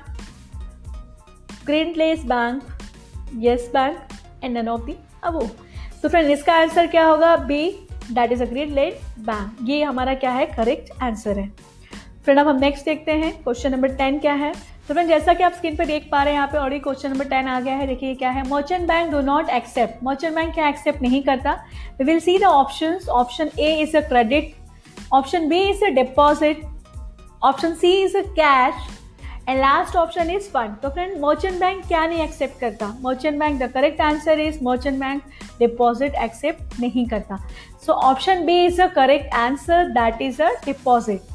Green 1.65 1.93
Place 1.93 2.25
bank 2.25 2.63
Yes 3.35 3.69
bank 3.73 3.97
and 4.43 4.57
none 4.57 4.67
of 4.67 4.81
the 4.81 4.95
above 5.23 5.47
तो 6.03 6.09
फ्रेंड 6.09 6.29
इसका 6.29 6.53
आंसर 6.53 6.87
क्या 6.87 7.05
होगा? 7.05 7.35
B 7.35 7.84
that 8.11 8.31
is 8.31 8.43
a 8.43 8.45
Green 8.45 8.73
Let 8.73 8.99
bank 9.19 9.69
ये 9.69 9.83
हमारा 9.83 10.13
क्या 10.15 10.31
है? 10.31 10.45
करेक्ट 10.47 11.01
आंसर 11.03 11.39
है. 11.39 11.47
फ्रेंड 12.23 12.39
अब 12.39 12.47
हम 12.47 12.59
नेक्स्ट 12.59 12.85
देखते 12.85 13.11
हैं. 13.13 13.31
क्वेश्चन 13.43 13.71
नंबर 13.71 13.93
टेन 13.95 14.19
क्या 14.19 14.33
है? 14.33 14.51
तो 14.87 14.93
फ्रेंड 14.93 15.09
जैसा 15.09 15.33
कि 15.33 15.43
आप 15.43 15.53
स्क्रीन 15.53 15.75
पर 15.75 15.85
देख 15.85 16.07
पा 16.11 16.21
रहे 16.23 16.33
हैं, 16.33 16.39
यहाँ 16.39 16.47
पे 16.47 16.57
ऑलरेडी 16.57 16.79
क्वेश्चन 16.79 17.09
नंबर 17.11 17.25
टेन 17.29 17.47
आ 17.47 17.59
गया 17.59 17.75
है. 17.75 17.87
देखिए 17.87 18.15
क्या 18.15 18.29
है? 18.29 18.47
Merchant 18.49 18.87
bank 18.87 19.11
do 19.11 19.21
not 19.23 19.49
accept 19.51 20.03
merchant 20.03 20.35
bank 20.35 20.53
क्या 20.53 20.67
एक्सेप्ट 20.69 21.01
नहीं 21.01 21.21
करता? 21.23 21.53
We 21.97 22.05
will 22.05 22.19
see 22.19 22.37
the 22.39 22.43
option 22.43 22.99
option 23.11 23.49
A 23.59 23.73
is 23.81 23.97
a 23.97 24.01
credit 24.09 24.53
option 25.13 25.47
B 25.49 25.59
is 25.69 25.83
a 25.85 25.89
deposit 25.95 26.61
option 27.43 27.73
C 27.75 27.91
is 28.03 28.17
a 28.17 28.21
cash 28.39 28.87
and 29.49 29.59
last 29.59 29.95
option 29.95 30.29
is 30.31 30.49
fund 30.49 30.75
तो 30.83 30.89
friend 30.89 31.19
merchant 31.21 31.59
bank 31.59 31.85
क्या 31.87 32.05
नहीं 32.05 32.23
accept 32.23 32.59
करता? 32.59 32.87
Merchant 33.01 33.39
bank 33.39 33.59
the 33.59 33.71
correct 33.73 34.01
answer 34.01 34.39
is 34.39 34.63
merchant 34.63 34.99
bank 34.99 35.23
deposit 35.59 36.15
accept 36.23 36.79
नहीं 36.79 37.05
करता. 37.07 37.37
So 37.85 37.93
option 37.93 38.45
B 38.45 38.65
is 38.65 38.81
a 38.81 38.87
correct 38.95 39.33
answer 39.35 39.89
that 39.91 40.21
is 40.21 40.41
a 40.41 40.49
deposit 40.65 41.33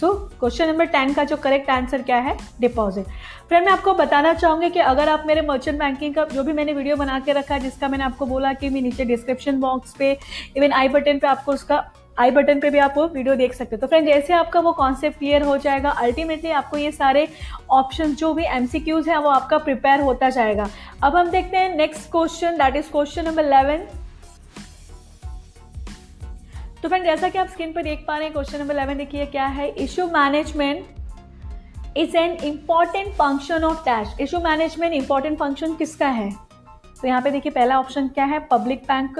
so 0.00 0.12
question 0.40 0.68
number 0.68 0.84
ten 0.86 1.12
का 1.14 1.24
जो 1.24 1.36
correct 1.36 1.70
answer 1.70 2.02
क्या 2.02 2.16
है? 2.18 2.36
Deposit 2.60 3.06
friend 3.48 3.64
मैं 3.66 3.72
आपको 3.72 3.92
बताना 3.94 4.32
चाहूँगी 4.34 4.70
कि 4.70 4.80
अगर 4.80 5.08
आप 5.08 5.24
मेरे 5.26 5.40
मर्चेंट 5.42 5.78
बैंकिंग 5.78 6.14
का 6.14 6.24
जो 6.24 6.42
भी 6.44 6.52
मैंने 6.52 6.72
वीडियो 6.72 6.96
बना 6.96 7.18
के 7.20 7.32
रखा 7.32 7.54
है, 7.54 7.60
जिसका 7.60 7.88
मैंने 7.88 8.04
आपको 8.04 8.26
बोला 8.26 8.52
कि 8.52 8.68
मैं 8.68 8.80
नीचे 8.82 9.04
डिस्क्रिप्शन 9.04 9.60
बॉक्स 9.60 9.94
पे 9.98 10.16
इवन 10.56 10.72
आई 10.72 10.88
बटन 10.88 11.18
पे 11.18 11.26
आपको 11.26 11.52
उसका 11.52 11.84
आई 12.20 12.30
बटन 12.30 12.60
पे 12.60 12.70
भी 12.70 12.78
आप 12.78 12.94
वो 12.96 13.06
वीडियो 13.08 13.34
देख 13.34 13.54
सकते 13.54 13.76
हो। 13.76 13.80
तो 13.80 13.86
फ्रेंड 13.86 14.06
जैसे 14.06 14.32
आपका 14.34 14.60
वो 14.60 14.72
कॉन्सेप्ट 14.72 15.18
क्लियर 15.18 15.42
हो 15.42 15.56
जाएगा 15.58 15.90
अल्टीमेटली 16.00 16.50
आपको 16.52 16.76
ये 16.76 16.90
सारे 16.92 17.26
ऑप्शन 17.70 18.14
जो 18.14 18.32
भी 18.34 18.44
एम 18.46 18.68
हैं, 18.74 19.16
वो 19.16 19.28
आपका 19.30 19.58
प्रिपेयर 19.58 20.00
होता 20.00 20.30
जाएगा। 20.30 20.68
अब 21.02 21.16
हम 21.16 21.30
देखते 21.30 21.56
हैं 21.56 21.76
next 21.76 22.10
question 22.10 22.56
that 22.58 22.76
is 22.76 22.90
question 22.92 23.24
number 23.26 23.44
eleven 23.44 23.86
तो 26.82 26.88
फ्रेंड 26.88 27.04
जैसा 27.04 27.28
कि 27.28 27.38
आप 27.38 27.48
स्क्रीन 27.48 27.72
पर 27.72 27.82
देख 27.82 28.04
पा 28.06 28.16
रहे 28.16 28.24
हैं 28.24 28.32
क्वेश्चन 28.32 28.58
नंबर 28.58 28.74
इलेवन 28.74 28.96
देखिए, 28.96 29.26
क्या 29.26 29.46
है? 29.46 29.68
Issue 29.76 30.06
management 30.08 31.96
is 31.96 32.16
an 32.16 32.36
important 32.44 33.12
function 33.14 33.64
of 33.64 33.84
dash 33.84 34.14
issue 34.20 34.38
management 34.40 34.94
important 34.94 35.38
function 35.38 35.74
किसका 35.76 36.08
है? 36.08 36.30
तो 37.00 37.08
यहाँ 37.08 37.20
पे 37.22 37.30
देखिए, 37.30 37.52
पहला 37.52 37.78
ऑप्शन 37.78 38.08
क्या 38.08 38.24
है? 38.24 38.38
Public 38.50 38.82
bank 38.84 39.18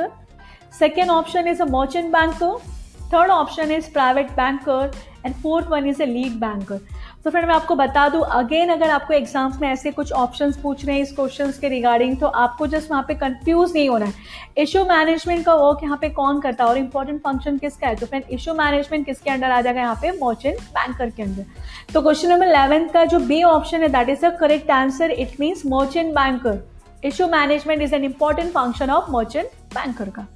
second 0.79 1.11
option 1.11 1.49
is 1.49 1.63
a 1.63 1.67
merchant 1.69 2.13
banker 2.13 2.79
third 3.13 3.31
option 3.31 3.71
is 3.73 3.91
private 3.93 4.31
banker 4.33 4.91
and 5.27 5.35
fourth 5.35 5.67
one 5.69 5.87
is 5.87 6.03
a 6.03 6.07
lead 6.07 6.41
banker 6.41 6.81
तो 7.25 7.31
फ्रेंड 7.31 7.47
मैं 7.49 7.55
आपको 7.55 7.75
बता 7.77 8.09
दूँ 8.09 8.21
अगेन 8.33 8.69
अगर 8.71 8.91
आपको 8.91 9.15
एग्ज़ाम्स 9.15 9.61
में 9.61 9.69
ऐसे 9.69 9.91
कुछ 9.91 10.13
ऑप्शंस 10.13 10.57
पूछ 10.57 10.85
रहे 10.85 10.97
हैं 10.97 11.03
इस 11.03 11.13
क्वेश्चंस 11.17 11.59
के 11.59 11.69
रिगार्डिंग 11.69 12.17
तो 12.21 12.27
आपको 12.45 12.67
जस्ट 12.67 12.91
वहाँ 12.91 13.03
पे 13.09 13.15
कंफ्यूज 13.15 13.73
नहीं 13.75 13.89
होना 13.89 14.07
है। 14.07 14.13
इशू 14.59 14.85
मैनेजमेंट 14.85 15.45
का 15.47 15.55
वर्क 15.55 15.83
यहाँ 15.83 15.99
पे 16.01 16.09
कौन 16.11 16.41
करता 16.41 16.65
है 16.65 16.71
और 16.71 16.79
इंपॉर्टेंट 16.79 17.21
फ़ंक्शन 17.23 17.59
किसका 17.59 17.89
है? 17.89 17.97
तो 17.97 18.07
फ्रेंड 18.07 18.25
इशू 18.31 18.55
मैनेजमेंट 18.55 19.07
किसके 19.07 19.31
अंडर 19.31 19.51
आ 19.51 19.61
जाएगा? 19.61 19.81
यहाँ 19.81 19.99
पे 20.03 20.11
मर्चेंट 20.23 20.61
बैंकर 20.61 21.11
के 21.11 21.23
अंदर 21.23 21.93
तो 21.95 22.03
क्वेश्चन 22.03 22.29
नंबर 22.29 22.47
इलेवन 22.47 22.89
का 22.89 23.05
जो 23.05 23.19
बी 23.21 23.43
ऑप्शन 23.45 23.83
है 23.83 23.89
that 23.89 24.09
is 24.09 24.27
a 24.27 24.31
correct 24.41 24.71
answer 24.71 25.11
it 25.11 25.41
means 25.41 25.67
merchant 25.67 26.15
banker 26.15 26.63
issue 27.05 27.27
management 27.29 27.83
is 27.83 27.95
an 27.95 28.05
important 28.05 28.53
function 28.53 28.91
of 28.91 29.11
merchant 29.11 29.47
banker 29.75 30.11
का। 30.11 30.27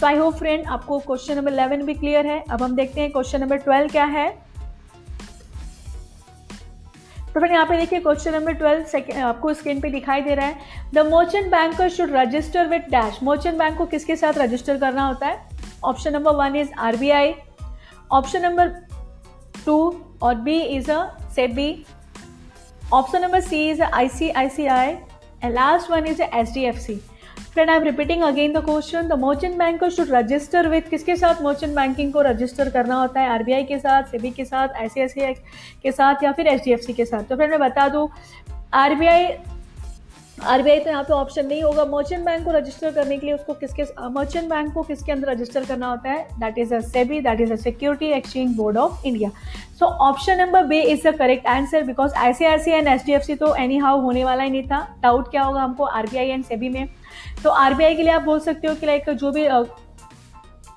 तो 0.00 0.06
आई 0.06 0.16
होप 0.16 0.34
फ्रेंड 0.36 0.66
आपको 0.68 0.98
क्वेश्चन 1.00 1.36
नंबर 1.36 1.52
इलेवन 1.52 1.82
भी 1.82 1.94
क्लियर 1.94 2.26
है। 2.26 2.42
अब 2.50 2.62
हम 2.62 2.74
देखते 2.76 3.00
हैं 3.00 3.10
क्वेश्चन 3.12 3.40
नंबर 3.40 3.56
ट्वेल्व 3.58 3.88
क्या 3.90 4.04
है। 4.04 4.28
तो 7.34 7.40
फिर 7.40 7.52
यहाँ 7.52 7.66
पे 7.66 7.76
देखिए 7.76 8.00
क्वेश्चन 8.00 8.34
नंबर 8.34 8.52
ट्वेल्व 8.54 9.20
आपको 9.22 9.52
स्क्रीन 9.54 9.80
पे 9.80 9.90
दिखाई 9.90 10.20
दे 10.22 10.34
रहा 10.34 10.46
है। 10.46 10.90
The 10.94 11.06
merchant 11.06 11.50
banker 11.50 11.88
should 11.90 12.12
register 12.12 12.66
with 12.68 12.86
dash 12.90 13.18
merchant 13.22 13.58
bank 13.58 13.76
को 13.78 13.86
किसके 13.86 14.16
साथ 14.16 14.38
रजिस्टर 14.38 14.78
करना 14.78 15.06
होता 15.06 15.26
है? 15.26 15.38
Option 15.84 16.12
number 16.12 16.34
one 16.36 16.56
is 16.56 16.72
RBI 16.80 17.34
option 18.12 18.42
number 18.42 18.68
two 19.66 19.78
और 20.22 20.34
B 20.36 20.58
is 20.60 20.90
a 20.90 21.02
SEBI 21.34 21.84
option 22.94 23.22
number 23.22 23.40
C 23.40 23.68
is 23.70 23.82
I 23.82 24.08
C 24.08 24.30
I 24.30 24.48
C 24.48 24.66
I 24.68 24.88
and 24.88 25.52
last 25.54 25.90
one 25.90 26.06
is 26.06 26.22
H 26.22 26.52
D 26.52 26.64
F 26.64 26.78
C 26.80 27.00
friend 27.56 27.70
I 27.70 27.76
am 27.76 27.82
repeating 27.82 28.22
again 28.22 28.52
the 28.52 28.60
question 28.64 29.06
the 29.08 29.12
merchant 29.18 29.56
bank 29.58 29.84
should 29.86 30.08
register 30.10 30.66
with 30.68 30.88
किसके 30.90 31.14
साथ? 31.16 31.40
मोर्चेंट 31.42 31.74
banking 31.76 32.12
को 32.12 32.22
register 32.22 32.70
करना 32.70 32.94
होता 32.94 33.20
है 33.20 33.28
RBI 33.28 33.64
के 33.64 33.78
साथ 33.78 34.10
सेबी 34.10 34.30
के 34.30 34.44
साथ 34.44 34.74
आई 34.76 34.88
के 35.82 35.92
साथ 35.92 36.24
या 36.24 36.32
फिर 36.32 36.46
एच 36.46 36.86
के 36.90 37.04
साथ। 37.04 37.22
तो 37.22 37.36
फ्रेंड 37.36 37.50
मैं 37.50 37.60
बता 37.60 37.88
दूँ 37.88 38.08
आरबीआई 38.74 39.28
आरबीआई 40.44 40.80
तो 40.80 40.90
यहाँ 40.90 41.02
पे 41.02 41.12
ऑप्शन 41.14 41.46
नहीं 41.46 41.62
होगा। 41.62 41.84
मर्चेंट 41.86 42.24
बैंक 42.24 42.44
को 42.44 42.50
रजिस्टर 42.52 42.90
करने 42.92 43.16
के 43.18 43.26
लिए 43.26 43.34
उसको 43.34 43.54
किसके 43.54 43.84
मर्चेंट 44.10 44.48
बैंक 44.50 44.72
को 44.74 44.82
किसके 44.82 45.12
अंदर 45.12 45.30
रजिस्टर 45.30 45.64
करना 45.64 45.90
होता 45.90 46.10
है? 46.10 46.26
That 46.40 46.58
is 46.58 46.74
a 46.74 46.80
SEBI 46.82 47.20
that 47.20 47.40
is 47.40 47.52
a 47.52 47.56
security 47.56 48.10
exchange 48.12 48.56
board 48.56 48.76
of 48.76 49.06
India 49.06 49.30
so 49.78 49.86
option 50.08 50.38
number 50.40 50.64
B 50.66 50.80
is 50.82 51.08
the 51.08 51.14
correct 51.18 51.46
answer 51.46 51.82
because 51.84 52.14
ICICI 52.16 52.70
and 52.70 52.88
H 52.88 53.24
C 53.24 53.34
तो 53.36 53.54
एनी 53.56 53.78
हाउ 53.78 54.00
होने 54.00 54.24
वाला 54.24 54.42
ही 54.42 54.50
नहीं 54.50 54.62
था। 54.62 54.86
डाउट 55.02 55.30
क्या 55.30 55.42
होगा 55.42 55.62
हमको 55.62 55.84
आरबीआई 55.84 56.28
एंड 56.28 56.44
सेबी 56.44 56.68
में? 56.68 56.88
तो 57.46 57.50
आरबीआई 57.52 57.94
के 57.96 58.02
लिए 58.02 58.12
आप 58.12 58.22
बोल 58.24 58.38
सकते 58.42 58.68
हो 58.68 58.74
कि 58.74 58.86
लाइक 58.86 59.10
जो 59.12 59.30
भी 59.32 59.44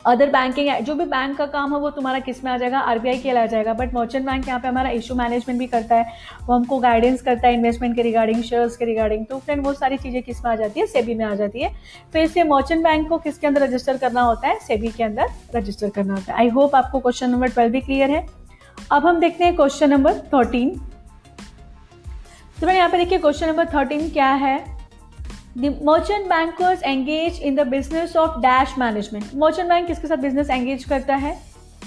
अदर 0.06 0.30
बैंकिंग 0.32 0.68
है 0.70 0.82
जो 0.82 0.94
भी 0.96 1.06
बैंक 1.06 1.36
का 1.38 1.46
काम 1.48 1.74
है, 1.74 1.80
वो 1.80 1.90
तुम्हारा 1.92 2.20
किसमें 2.20 2.52
आ 2.52 2.58
जाएगा? 2.58 2.80
आरबीआई 2.82 3.18
के 3.18 3.32
लिए 3.32 3.42
आ 3.42 3.46
जाएगा। 3.46 3.74
बट 3.74 3.94
मर्चेंट 3.94 4.26
बैंक 4.26 4.48
यहाँ 4.48 4.60
पे 4.60 4.68
हमारा 4.68 4.90
इशू 4.90 5.16
मैनेजमेंट 5.16 5.60
भी 5.60 5.68
करता 5.68 5.96
है। 5.96 6.14
वो 6.46 6.54
हमको 6.54 6.80
गाइडेंस 6.80 7.22
करता 7.22 7.48
है 7.48 7.54
इन्वेस्टमेंट 7.54 7.96
के 7.96 8.02
रिगार्डिंग 8.02 8.44
शेयर्स 8.44 8.78
के 8.78 8.86
रिगार्डिंग 8.86 9.26
तो 9.26 9.40
फ्रेंड 9.40 9.66
वो 9.66 9.74
सारी 9.74 9.98
चीज़ें 9.98 10.22
किसमें 10.24 10.52
आ 10.52 10.56
जाती 10.56 10.80
है? 10.80 10.86
सेबी 10.88 11.16
में 11.16 11.26
आ 11.26 11.34
जाती 11.36 11.62
है। 11.62 11.74
तो 12.14 12.20
इसलिए 12.20 12.46
मर्चेंट 12.46 12.84
बैंक 12.84 13.08
को 13.10 13.18
किसके 13.18 13.48
अंदर 13.48 13.64
रजिस्टर 13.64 13.98
करना 13.98 14.22
होता 14.22 14.48
है? 14.48 14.58
सेबी 14.60 14.92
के 14.92 15.04
अंदर 15.04 15.28
रजिस्टर 15.56 15.90
करना 15.90 16.14
होता 16.14 16.34
है। 16.34 16.40
आई 16.40 16.50
होप 16.50 16.76
आपको 16.76 17.00
क्वेश्चन 17.00 17.30
नंबर 17.30 17.50
ट्वेल्व 17.50 17.72
भी 17.72 17.82
क्लियर 17.82 18.12
है। 18.12 18.26
अब 18.92 19.06
हम 19.06 19.20
देखते 19.20 19.44
हैं 19.44 19.56
क्वेश्चन 19.56 19.90
नंबर 19.90 20.20
थर्टीन 20.34 20.80
तो 22.58 22.68
मैंने 22.68 22.80
यहाँ 22.80 22.90
पे 22.90 22.98
देखिए 22.98 23.18
क्वेश्चन 23.20 23.48
नंबर 23.48 23.66
थर्टीन 23.74 24.10
क्या 24.10 24.32
है। 24.36 24.58
The 25.62 25.70
merchant 25.88 26.30
bankers 26.30 26.84
engage 26.90 27.40
in 27.48 27.56
the 27.56 27.64
business 27.72 28.14
of 28.16 28.36
dash 28.44 28.76
management. 28.78 29.34
Merchant 29.40 29.70
bank 29.70 29.88
किसके 29.88 30.08
साथ 30.08 30.18
business 30.18 30.52
engage 30.58 30.84
करता 30.90 31.16
है? 31.16 31.34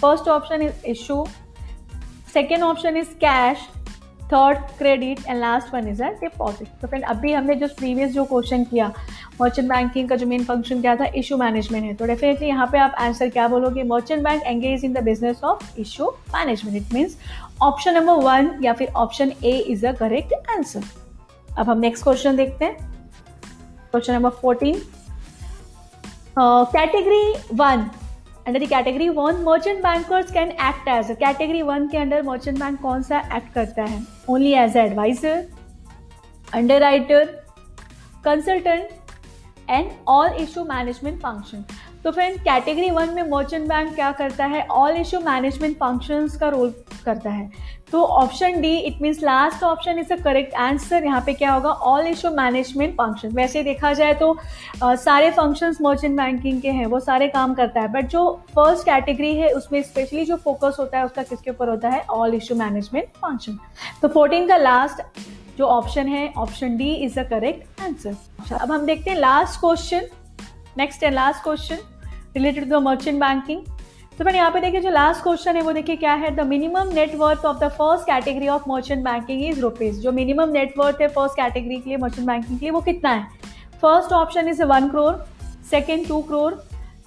First 0.03 0.29
option 0.33 0.65
is 0.67 0.83
issue. 0.93 1.23
Second 2.35 2.67
option 2.73 3.05
is 3.05 3.15
cash. 3.23 3.71
Third 4.33 4.59
credit 4.79 5.19
and 5.29 5.39
last 5.41 5.75
one 5.75 5.89
is 5.89 6.03
a 6.03 6.09
deposit 6.21 6.69
तो 6.83 6.89
friend 6.89 7.05
अभी 7.05 7.33
हमने 7.33 7.55
जो 7.55 7.67
previous 7.79 8.13
जो 8.13 8.25
question 8.25 8.63
किया 8.65 8.87
मर्चेंट 9.41 9.69
बैंकिंग 9.69 10.09
का 10.09 10.17
जो 10.17 10.27
मेन 10.27 10.45
फ़ंक्शन 10.45 10.81
क्या 10.81 10.95
था? 10.97 11.05
इशू 11.17 11.37
मैनेजमेंट 11.37 11.85
है। 11.85 11.95
तो 11.95 12.07
डेफिनेटली 12.07 12.49
यहाँ 12.49 12.67
पे 12.73 12.79
आप 12.79 12.95
आंसर 12.99 13.29
क्या 13.29 13.49
बोलोगे? 13.49 13.83
Merchant 13.83 14.23
bank 14.25 14.43
engage 14.43 14.85
in 14.85 14.93
the 14.93 15.03
business 15.05 15.43
of 15.45 15.81
issue 15.81 16.07
management 16.35 16.77
it 16.77 16.95
means 16.95 17.17
option 17.63 17.95
number 17.95 18.23
one 18.25 18.51
या 18.65 18.73
फिर 18.73 18.93
option 18.97 19.33
A 19.45 19.57
is 19.59 19.87
a 19.87 19.93
correct 19.93 20.51
answer 20.51 20.85
अब 21.59 21.71
हम 21.71 21.81
नेक्स्ट 21.81 22.05
क्वेश्चन 22.05 22.37
देखते 22.37 22.65
हैं। 22.65 22.92
Question 23.93 24.13
number 24.13 24.31
fourteen. 24.41 24.79
Category 26.37 27.33
one 27.55 27.81
under 28.47 28.65
category 28.67 29.09
one 29.09 29.43
merchant 29.45 29.83
bankers 29.83 30.31
can 30.33 30.51
act 30.69 30.89
as 30.89 31.11
a 31.11 31.15
category 31.17 31.61
one 31.63 31.87
के 31.89 31.99
under 31.99 32.23
merchant 32.23 32.59
bank 32.59 32.81
कौन 32.83 33.03
सा 33.03 33.19
act 33.37 33.53
करता 33.55 33.85
है? 33.85 34.01
Only 34.31 34.53
as 34.55 34.77
advisor 34.77 35.45
underwriter 36.81 37.25
consultant 38.25 38.89
and 39.71 39.91
all 40.09 40.29
issue 40.41 40.65
management 40.65 41.21
function 41.23 41.65
तो 42.05 42.11
friend 42.11 42.39
category 42.41 42.91
one 42.91 43.11
में 43.15 43.23
merchant 43.31 43.69
bank 43.69 43.95
क्या 43.95 44.11
करता 44.13 44.45
है? 44.47 44.63
ऑल 44.63 44.97
इशू 44.97 45.19
मैनेजमेंट 45.21 45.77
फ़ंक्शंस 45.79 46.37
का 46.37 46.49
रोल 46.49 46.73
करता 47.05 47.31
है। 47.31 47.51
तो 47.93 48.03
option 48.03 48.61
D 48.61 48.77
it 48.79 49.01
means 49.03 49.23
last 49.23 49.63
option 49.63 49.99
is 49.99 50.13
a 50.13 50.17
correct 50.17 50.55
answer 50.55 51.05
यहाँ 51.05 51.21
पे 51.27 51.33
क्या 51.35 51.53
होगा? 51.53 51.71
ऑल 51.71 52.07
इशू 52.07 52.31
मैनेजमेंट 52.31 52.95
फ़ंक्शन 52.97 53.33
वैसे 53.35 53.63
देखा 53.63 53.93
जाए 53.93 54.15
तो 54.15 54.37
आ, 54.83 54.95
सारे 54.95 55.31
फ़ंक्शंस 55.31 55.79
मर्चेंट 55.83 56.17
बैंकिंग 56.17 56.61
के 56.63 56.71
हैं। 56.71 56.87
वो 56.87 57.01
सारे 57.01 57.29
काम 57.29 57.55
करता 57.55 57.81
है। 57.81 57.93
बट 57.93 58.09
जो 58.09 58.31
फ़र्स्ट 58.55 58.85
कैटेगरी 58.85 59.35
है 59.37 59.51
उसमें 59.53 59.83
स्पेशली 59.83 60.25
जो 60.25 60.37
फोकस 60.39 60.77
होता 60.79 60.99
है 60.99 61.05
उसका 61.05 61.23
किसके 61.23 61.51
ऊपर 61.51 61.69
होता 61.69 61.89
है? 61.89 62.01
ऑल 62.11 62.35
इशू 62.35 62.55
मैनेजमेंट 62.55 63.07
फ़ंक्शन 63.17 63.59
तो 64.03 64.09
फोर्टीन 64.09 64.49
का 64.49 64.57
लास्ट 64.57 65.03
जो 65.59 65.67
ऑप्शन 65.67 66.09
है 66.09 66.33
option 66.39 66.77
D 66.77 66.93
is 66.97 67.21
the 67.21 67.27
correct 67.31 67.81
answer 67.83 68.55
अब 68.55 68.73
हम 68.73 68.87
देखते 68.87 69.11
हैं 69.11 69.19
last 69.19 69.61
question 69.61 70.09
next 70.79 71.03
and 71.03 71.15
last 71.15 71.43
question 71.45 71.79
related 72.37 72.65
to 72.65 72.71
the 72.71 72.83
merchant 72.83 73.21
banking 73.21 73.65
तो 74.19 74.25
मैंने 74.25 74.39
यहाँ 74.39 74.51
पे 74.51 74.61
देखिए 74.61 74.81
जो 74.81 74.91
लास्ट 74.91 75.23
क्वेश्चन 75.23 75.57
है, 75.57 75.63
वो 75.63 75.73
देखिए 75.73 75.97
क्या 75.97 76.13
है? 76.15 76.35
The 76.37 76.41
minimum 76.47 76.91
net worth 76.95 77.45
of 77.45 77.59
the 77.59 77.69
first 77.71 78.07
category 78.07 78.49
of 78.49 78.69
merchant 78.69 79.05
banking 79.05 79.45
is 79.45 79.61
rupees 79.61 80.01
जो 80.01 80.13
मिनिमम 80.13 80.49
नेटवर्थ 80.49 81.01
है 81.01 81.09
फ़र्स्ट 81.09 81.37
कैटेगरी 81.37 81.77
के 81.77 81.91
लिए 81.91 81.99
मर्चेंट 81.99 82.27
बैंकिंग 82.27 82.59
के 82.59 82.65
लिए, 82.65 82.71
वो 82.71 82.81
कितना 82.81 83.11
है? 83.11 83.27
First 83.83 84.13
option 84.13 84.49
is 84.49 84.63
one 84.65 84.89
crore 84.89 85.25
second 85.71 86.07
two 86.09 86.21
crore 86.23 86.63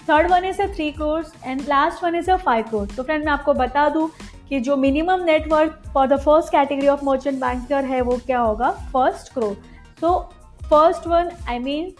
third 0.08 0.30
one 0.30 0.44
is 0.44 0.62
a 0.62 0.66
three 0.74 0.90
crore 0.92 1.26
and 1.44 1.60
last 1.68 2.04
one 2.04 2.14
is 2.14 2.30
a 2.30 2.36
five 2.36 2.64
crore 2.70 2.88
तो 2.96 3.02
फ्रेंड 3.02 3.24
मैं 3.24 3.32
आपको 3.32 3.54
बता 3.54 3.88
दूँ 3.88 4.10
कि 4.48 4.60
जो 4.60 4.76
minimum 4.76 5.24
net worth 5.24 5.88
for 5.94 6.06
the 6.06 6.16
first 6.18 6.52
category 6.52 6.88
of 6.88 7.04
merchant 7.04 7.40
banker 7.40 7.84
है, 7.84 8.00
वो 8.00 8.18
क्या 8.26 8.40
होगा? 8.40 8.70
फ़र्स्ट 8.92 9.32
करोर 9.34 9.56
तो 10.00 10.18
first 10.64 11.06
one 11.06 11.30
I 11.48 11.58
mean 11.58 11.92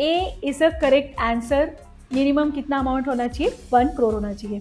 A 0.00 0.40
is 0.44 0.62
a 0.64 0.68
correct 0.80 1.20
answer 1.20 1.70
minimum 2.12 2.50
कितना 2.50 2.78
अमाउंट 2.78 3.08
होना 3.08 3.26
चाहिए? 3.28 3.52
वन 3.72 3.88
करोड़ 3.96 4.12
होना 4.14 4.32
चाहिए। 4.32 4.60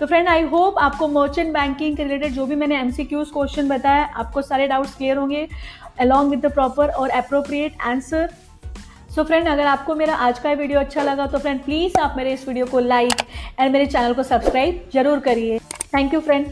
तो 0.00 0.06
फ्रेंड 0.06 0.28
आई 0.28 0.42
होप 0.48 0.78
आपको 0.78 1.08
मर्चेंट 1.08 1.52
बैंकिंग 1.54 1.96
के 1.96 2.02
रिलेटेड 2.04 2.32
जो 2.32 2.46
भी 2.46 2.54
मैंने 2.56 2.78
एम 2.80 2.90
क्वेश्चन 2.92 3.68
बताया 3.68 4.04
आपको 4.04 4.42
सारे 4.42 4.66
डाउट्स 4.68 4.94
क्लियर 4.96 5.16
होंगे 5.16 5.46
अलॉन्ग 6.00 6.30
विद 6.30 6.40
द 6.46 6.52
प्रॉपर 6.52 6.88
और 6.90 7.10
अप्रोप्रिएट 7.10 7.76
आंसर 7.86 8.28
सो 9.14 9.24
फ्रेंड 9.24 9.48
अगर 9.48 9.66
आपको 9.66 9.94
मेरा 9.94 10.14
आज 10.26 10.38
का 10.38 10.52
वीडियो 10.52 10.80
अच्छा 10.80 11.02
लगा 11.02 11.26
तो 11.26 11.38
फ्रेंड 11.38 11.60
प्लीज़ 11.64 11.98
आप 12.00 12.14
मेरे 12.16 12.32
इस 12.32 12.46
वीडियो 12.48 12.66
को 12.66 12.78
लाइक 12.80 13.22
एंड 13.60 13.72
मेरे 13.72 13.86
चैनल 13.86 14.14
को 14.14 14.22
सब्सक्राइब 14.22 14.88
ज़रूर 14.94 15.20
करिए। 15.20 15.58
Thank 15.94 16.14
you 16.14 16.20
friend 16.20 16.46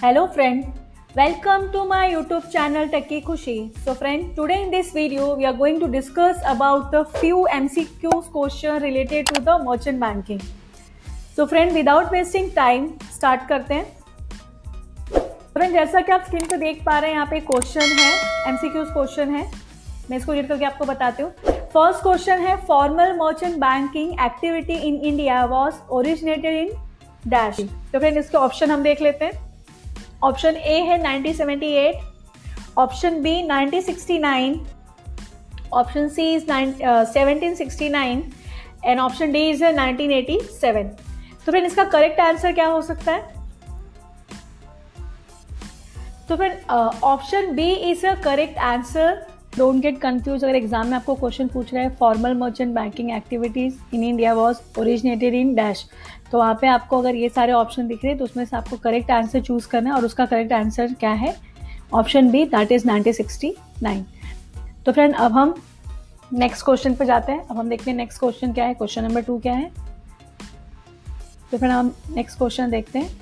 Hello 0.00 0.28
friend, 0.28 0.72
welcome 1.18 1.62
to 1.72 1.84
my 1.84 2.00
YouTube 2.08 2.44
channel 2.48 2.88
Techie 2.88 3.20
Khushi. 3.24 3.76
So 3.84 3.92
friend, 3.92 4.36
today 4.36 4.62
in 4.62 4.70
this 4.70 4.92
video 4.92 5.34
we 5.34 5.46
are 5.46 5.52
going 5.52 5.80
to 5.80 5.88
discuss 5.88 6.36
about 6.46 6.92
the 6.92 7.04
few 7.16 7.38
MCQs 7.52 8.30
question 8.30 8.80
related 8.80 9.26
to 9.28 9.40
the 9.40 9.58
merchant 9.60 9.98
banking. 9.98 10.40
So 11.34 11.44
friend, 11.44 11.74
without 11.74 12.12
wasting 12.12 12.52
time, 12.52 12.84
start 13.16 13.48
करते 13.48 13.74
हैं 13.74 13.84
friend 15.54 15.72
जैसा 15.72 16.00
कि 16.00 16.12
आप 16.12 16.24
screen 16.26 16.46
पर 16.50 16.58
देख 16.58 16.84
पा 16.84 16.98
रहे 16.98 17.10
हैं 17.10 17.16
यहाँ 17.16 17.26
पे 17.30 17.40
क्वेश्चन 17.50 17.98
है 17.98 18.12
एमसीक्यूज 18.50 18.92
क्वेश्चन 18.92 19.34
है 19.36 19.44
मैं 20.10 20.18
इसको 20.18 20.32
रीड 20.32 20.48
करके 20.48 20.64
आपको 20.64 20.84
बताती 20.84 21.22
हूँ 21.22 21.32
फ़र्स्ट 21.74 22.02
क्वेश्चन 22.02 22.46
है 22.46 22.56
formal 22.66 23.16
merchant 23.16 23.56
banking 23.64 24.14
activity 24.26 24.78
in 24.88 25.00
India 25.02 25.44
was 25.56 25.82
originated 25.98 26.62
in 26.62 26.72
dash 27.28 27.60
तो 27.92 27.98
फ्रेंड 27.98 28.18
इसके 28.18 28.38
ऑप्शन 28.38 28.70
हम 28.70 28.82
देख 28.82 29.02
लेते 29.02 29.24
हैं 29.24 29.47
ऑप्शन 30.22 30.56
ए 30.56 30.78
है 30.80 30.98
1978 31.02 32.78
option 32.78 33.20
B 33.22 33.34
1969 33.42 34.56
option 35.72 36.08
C 36.08 36.30
is 36.34 36.44
1769 36.44 38.22
and 38.84 39.00
option 39.00 39.32
D 39.32 39.48
is 39.50 39.64
1987 39.64 40.84
तो 41.46 41.52
फिर 41.52 41.64
इसका 41.64 41.84
करेक्ट 41.84 42.20
आंसर 42.20 42.52
क्या 42.52 42.66
हो 42.66 42.80
सकता 42.82 43.12
है? 43.12 43.36
तो 46.28 46.36
फिर 46.36 46.64
option 46.70 47.54
B 47.54 47.70
is 47.90 48.06
a 48.06 48.14
correct 48.22 48.58
answer 48.58 49.26
don't 49.56 49.80
get 49.82 49.98
confuse 50.00 50.44
अगर 50.44 50.54
एग्ज़ाम 50.54 50.86
में 50.86 50.96
आपको 50.96 51.14
क्वेश्चन 51.14 51.48
पूछ 51.48 51.72
रहा 51.74 51.82
है. 51.82 51.94
Formal 51.96 52.34
merchant 52.34 52.74
banking 52.74 53.10
activities 53.10 53.74
in 53.94 54.04
India 54.04 54.34
was 54.34 54.58
originated 54.80 55.34
in 55.34 55.54
dash 55.54 55.84
तो 56.32 56.38
वहाँ 56.38 56.54
पे 56.60 56.66
आपको 56.66 56.98
अगर 56.98 57.14
ये 57.14 57.28
सारे 57.28 57.52
ऑप्शन 57.52 57.86
दिख 57.88 57.98
रहे 58.04 58.10
हैं 58.10 58.18
तो 58.18 58.24
उसमें 58.24 58.44
से 58.44 58.56
आपको 58.56 58.76
करेक्ट 58.76 59.10
आंसर 59.10 59.40
चूज़ 59.40 59.68
करना 59.68 59.90
है 59.90 59.96
और 59.96 60.04
उसका 60.04 60.26
करेक्ट 60.26 60.52
आंसर 60.52 60.94
क्या 61.00 61.10
है? 61.12 61.34
Option 61.94 62.30
B 62.30 62.44
that 62.44 62.72
is 62.72 62.86
nineteen 62.86 63.12
sixty 63.12 63.54
nine 63.82 64.04
तो 64.86 64.92
फ्रेंड 64.92 65.14
अब 65.14 65.32
हम 65.32 65.54
नेक्स्ट 66.32 66.64
क्वेश्चन 66.64 66.94
पे 66.94 67.04
जाते 67.04 67.32
हैं। 67.32 67.46
अब 67.48 67.58
हम 67.58 67.68
देखते 67.68 67.90
हैं 67.90 67.96
नेक्स्ट 67.98 68.20
क्वेश्चन 68.20 68.52
क्या 68.52 68.64
है? 68.64 68.74
क्वेश्चन 68.74 69.04
नंबर 69.04 69.22
टू 69.22 69.38
क्या 69.38 69.52
है? 69.52 69.70
तो 71.50 71.58
फ्रेंड 71.58 71.72
हम 71.72 71.94
नेक्स्ट 72.14 72.38
क्वेश्चन 72.38 72.70
देखते 72.70 72.98
हैं। 72.98 73.16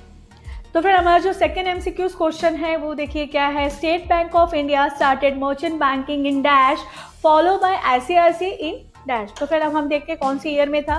तो 0.75 0.81
फिर 0.81 0.95
हमारा 0.95 1.19
जो 1.19 1.33
सेकेंड 1.33 1.67
एमसीक्यूज 1.69 2.15
क्वेश्चन 2.15 2.55
है, 2.55 2.77
वो 2.77 2.95
देखिए 2.95 3.27
क्या 3.27 3.47
है? 3.47 3.69
State 3.71 4.09
Bank 4.09 4.35
of 4.35 4.55
India 4.55 4.89
started 4.89 5.39
merchant 5.39 5.75
banking 5.75 6.27
in 6.27 6.41
dash 6.43 6.79
follow 7.23 7.57
by 7.57 7.77
ICICI 7.85 8.47
in 8.47 8.75
dash 9.09 9.33
तो 9.41 9.47
फिर 9.47 9.61
अब 9.61 9.77
हम 9.77 9.89
देखते 9.89 10.13
हैं 10.13 10.19
कौन 10.19 10.39
सी 10.39 10.51
ईयर 10.51 10.69
में 10.69 10.83
था। 10.83 10.99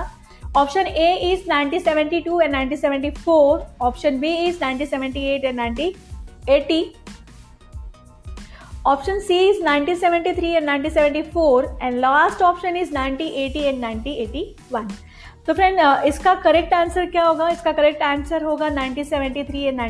Option 0.56 0.86
A 0.86 1.14
is 1.32 1.48
1972 1.50 2.42
and 2.42 2.54
1974 2.54 3.60
option 3.80 4.18
B 4.20 4.34
is 4.36 4.58
1978 4.58 5.44
and 5.44 5.60
1980 5.60 6.84
option 8.86 9.18
C 9.20 9.38
is 9.48 9.62
1973 9.62 10.44
and 10.44 10.68
1974 10.68 11.82
and 11.82 11.98
last 12.00 12.42
option 12.42 12.76
is 12.76 12.94
1980 12.94 13.64
and 13.64 13.84
1981 13.84 14.92
तो 15.46 15.54
फ्रेंड 15.54 15.80
इसका 16.06 16.34
करेक्ट 16.34 16.72
आंसर 16.74 17.06
क्या 17.10 17.24
होगा? 17.24 17.48
इसका 17.48 17.72
करेक्ट 17.72 18.02
आंसर 18.02 18.42
होगा 18.42 18.68
1973 18.68 19.54
एंड 19.54 19.80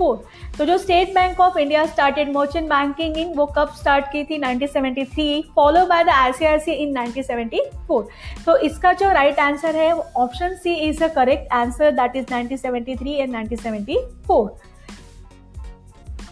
1974 0.00 0.58
तो 0.58 0.64
जो 0.64 0.78
State 0.78 1.14
Bank 1.14 1.40
of 1.40 1.58
India 1.58 1.84
started 1.86 2.32
merchant 2.36 2.68
banking 2.68 3.16
in 3.16 3.32
वो 3.34 3.46
कब 3.46 3.74
स्टार्ट 3.78 4.04
की 4.12 4.24
थी? 4.24 4.38
1973 4.40 5.42
follow 5.56 5.86
by 5.86 6.04
the 6.04 6.08
ICICI 6.08 6.72
in 6.72 6.96
1974 6.96 8.02
तो 8.46 8.56
इसका 8.56 8.92
जो 8.92 9.12
राइट 9.12 9.34
right 9.34 9.46
आंसर 9.46 9.76
है 9.76 9.92
option 9.92 10.54
C 10.54 10.74
is 10.88 11.04
a 11.04 11.08
correct 11.08 11.52
answer 11.52 11.90
that 11.90 12.16
is 12.16 12.26
1973 12.26 13.06
and 13.06 13.36
1974 13.36 14.48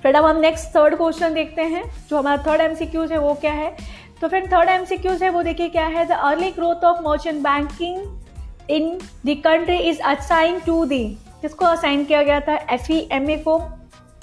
फिर 0.02 0.14
अब 0.14 0.24
हम 0.24 0.36
नेक्स्ट 0.36 0.68
थर्ड 0.68 0.94
क्वेश्चन 0.96 1.34
देखते 1.34 1.62
हैं, 1.62 1.82
जो 2.10 2.18
हमारा 2.18 2.42
थर्ड 2.42 2.60
एमसीक्यूज 2.60 3.12
है, 3.12 3.18
वो 3.18 3.34
क्या 3.34 3.52
है? 3.52 3.76
तो 4.20 4.28
फ्रेंड 4.28 4.46
थर्ड 4.52 4.68
एमसीक्यूज 4.68 5.22
है, 5.22 5.30
वो 5.30 5.42
देखिए 5.42 5.68
क्या 5.68 5.86
है? 5.86 6.04
The 6.04 6.10
early 6.10 6.50
growth 6.50 6.84
of 6.84 7.02
merchant 7.02 7.42
banking 7.42 8.70
in 8.70 8.98
the 9.26 9.36
country 9.44 9.76
is 9.78 10.00
assign 10.02 10.60
to 10.60 10.84
the 10.84 11.18
किसको 11.42 11.64
असाइन 11.64 12.04
किया 12.04 12.22
गया 12.22 12.40
था? 12.40 12.56
एफ़ 12.70 12.92
ए 12.92 13.36
को, 13.46 13.60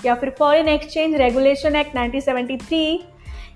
या 0.05 0.15
फिर 0.15 0.29
फॉरेन 0.39 0.67
एक्सचेंज 0.67 1.15
रेगुलेशन 1.15 1.75
एक्ट 1.75 1.95
1973 1.97 2.97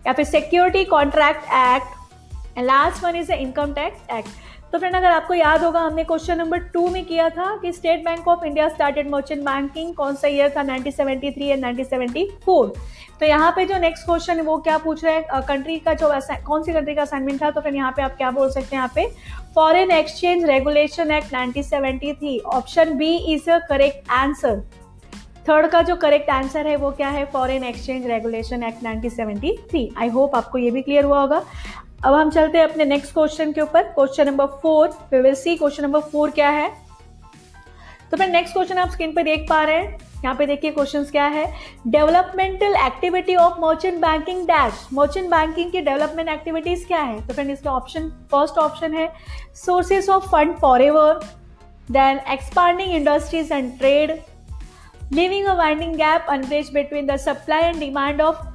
या 0.07 0.13
फिर 0.13 0.25
security 0.25 0.83
contract 0.85 1.43
act 1.55 2.57
and 2.57 2.65
last 2.65 3.03
one 3.03 3.15
is 3.15 3.31
the 3.31 3.35
income 3.39 3.73
tax 3.73 4.13
act 4.17 4.29
तो 4.73 4.77
फ्रेंड 4.79 4.95
अगर 4.95 5.11
आपको 5.11 5.33
याद 5.33 5.63
होगा, 5.63 5.79
हमने 5.81 6.03
क्वेश्चन 6.03 6.37
नंबर 6.37 6.59
टू 6.73 6.87
में 6.89 7.05
किया 7.05 7.29
था 7.29 7.55
कि 7.61 7.71
State 7.73 8.03
Bank 8.05 8.27
of 8.27 8.43
India 8.45 8.67
started 8.69 9.09
merchant 9.09 9.41
banking 9.43 9.93
कौन 9.95 10.15
सा 10.15 10.27
ईयर 10.27 10.49
था? 10.49 10.63
1973 10.63 11.49
एंड 11.51 11.65
1974 11.65 12.71
तो 13.19 13.25
यहाँ 13.25 13.51
पे 13.55 13.65
जो 13.65 13.77
नेक्स्ट 13.77 14.05
क्वेश्चन 14.05 14.35
है, 14.35 14.41
वो 14.41 14.57
क्या 14.57 14.77
पूछ 14.77 15.03
रहे 15.03 15.13
हैं? 15.13 15.41
कंट्री 15.47 15.77
का 15.79 15.93
जो 15.93 16.09
कौन 16.45 16.63
सी 16.63 16.73
कंट्री 16.73 16.95
का 16.95 17.01
असाइनमेंट 17.01 17.41
था? 17.41 17.49
तो 17.51 17.61
फिर 17.61 17.75
यहाँ 17.75 17.91
पे 17.91 18.01
आप 18.01 18.15
क्या 18.17 18.31
बोल 18.31 18.49
सकते 18.49 18.75
हैं? 18.75 18.83
यहाँ 18.83 18.91
पे 18.95 19.07
foreign 19.55 19.91
exchange 19.91 20.45
regulation 20.45 21.11
act 21.11 21.33
1973 21.33 22.39
option 22.47 22.93
B 22.97 23.15
is 23.33 23.49
a 23.51 23.59
correct 23.69 24.09
answer 24.11 24.61
third 25.49 25.67
का 25.71 25.81
जो 25.81 25.95
करेक्ट 25.95 26.29
आंसर 26.29 26.67
है, 26.67 26.75
वो 26.75 26.91
क्या 26.91 27.09
है? 27.09 27.25
Foreign 27.31 27.63
exchange 27.63 28.05
regulation 28.07 28.63
act 28.63 28.83
1973 28.83 29.87
I 29.97 30.09
hope 30.09 30.35
आपको 30.35 30.57
ये 30.57 30.71
भी 30.71 30.81
क्लियर 30.81 31.03
हुआ 31.03 31.21
होगा। 31.21 31.43
अब 32.05 32.13
हम 32.13 32.29
चलते 32.31 32.57
हैं 32.57 32.65
अपने 32.65 32.85
नेक्स्ट 32.85 33.13
क्वेश्चन 33.13 33.51
के 33.51 33.61
ऊपर। 33.61 33.83
Question 33.85 34.25
number 34.27 34.45
four 34.61 34.89
will 35.13 35.33
see 35.35 35.55
question 35.55 35.83
number 35.83 35.99
four 36.11 36.31
क्या 36.31 36.49
है। 36.49 36.69
तो 38.11 38.17
फिर 38.17 38.29
नेक्स्ट 38.29 38.53
क्वेश्चन 38.53 38.77
आप 38.77 38.89
स्क्रीन 38.89 39.11
पर 39.13 39.23
देख 39.23 39.45
पा 39.49 39.63
रहे 39.63 39.75
हैं। 39.75 39.97
यहाँ 40.23 40.35
पे 40.35 40.45
देखिए 40.45 40.71
क्वेश्चन 40.71 41.03
क्या 41.11 41.25
है। 41.25 41.45
Developmental 41.87 42.75
activity 42.85 43.35
of 43.35 43.59
merchant 43.61 43.99
banking 44.01 44.45
dash 44.47 44.87
merchant 44.93 45.29
banking 45.31 45.71
की 45.71 45.81
डेवलपमेंट 45.81 46.29
एक्टिविटीज़ 46.29 46.85
क्या 46.87 47.01
है? 47.01 47.27
तो 47.27 47.33
फ्रेंड 47.33 47.51
इसका 47.51 47.71
ऑप्शन 47.71 48.09
फ़र्स्ट 48.31 48.57
ऑप्शन 48.57 48.93
है 48.93 49.11
sources 49.55 50.09
of 50.09 50.29
fund 50.31 50.55
for 50.59 50.81
ever 50.81 51.19
then 51.91 52.19
expanding 52.31 52.91
industries 52.91 53.53
and 53.53 53.77
trade 53.79 54.19
living 55.13 55.45
a 55.47 55.53
winding 55.55 55.95
gap 55.95 56.25
unbridged 56.29 56.69
between 56.73 57.07
the 57.07 57.15
supply 57.19 57.63
and 57.63 57.79
demand 57.79 58.21
of 58.21 58.45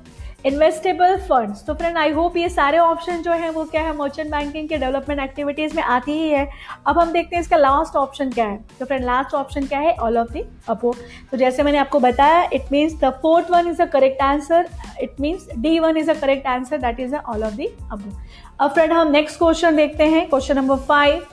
investable 0.45 1.17
funds 1.19 1.65
तो 1.67 1.75
friend 1.75 1.97
I 1.99 2.11
hope 2.13 2.37
ये 2.37 2.49
सारे 2.49 2.79
option 2.79 3.23
जो 3.23 3.33
है, 3.33 3.51
वो 3.51 3.65
क्या 3.65 3.83
है 3.83 3.97
मर्चेंट 3.97 4.31
बैंकिंग 4.31 4.69
के 4.69 4.79
डेवलपमेंट 4.79 5.21
एक्टिविटीज़ 5.21 5.77
में 5.77 5.83
आती 5.83 6.13
ही 6.13 6.29
है। 6.31 6.49
अब 6.87 6.99
हम 6.99 7.13
देखते 7.13 7.37
हैं 7.37 7.43
इसका 7.43 7.57
लास्ट 7.57 7.97
ऑप्शन 7.97 8.31
क्या 8.31 8.47
है। 8.47 8.59
तो 8.79 8.87
फ्रेंड 8.87 9.05
लास्ट 9.05 9.35
ऑप्शन 9.35 9.67
क्या 9.67 9.79
है? 9.79 9.95
ऑल 9.95 10.19
ऑफ़ 10.19 10.33
दी 10.33 10.43
अबो 10.69 10.95
तो 11.31 11.37
जैसे 11.37 11.63
मैंने 11.63 11.79
आपको 11.79 12.01
बताया 12.01 12.43
it 12.53 12.73
means 12.73 12.99
the 13.01 13.11
fourth 13.23 13.51
one 13.51 13.69
is 13.69 13.83
a 13.83 13.87
correct 13.87 14.23
answer 14.23 14.69
it 15.03 15.21
means 15.21 15.49
D 15.57 15.79
one 15.79 15.97
is 15.97 16.11
a 16.11 16.15
correct 16.15 16.47
answer 16.47 16.79
that 16.79 17.01
is 17.01 17.15
all 17.17 17.45
of 17.45 17.55
the 17.55 17.67
above 17.67 18.17
अब 18.61 18.71
फ्रेंड 18.71 18.93
हम 18.93 19.11
next 19.11 19.39
question 19.39 19.77
देखते 19.77 20.05
हैं। 20.07 20.29
क्वेश्चन 20.29 20.57
नंबर 20.57 20.77
फाइव 20.89 21.27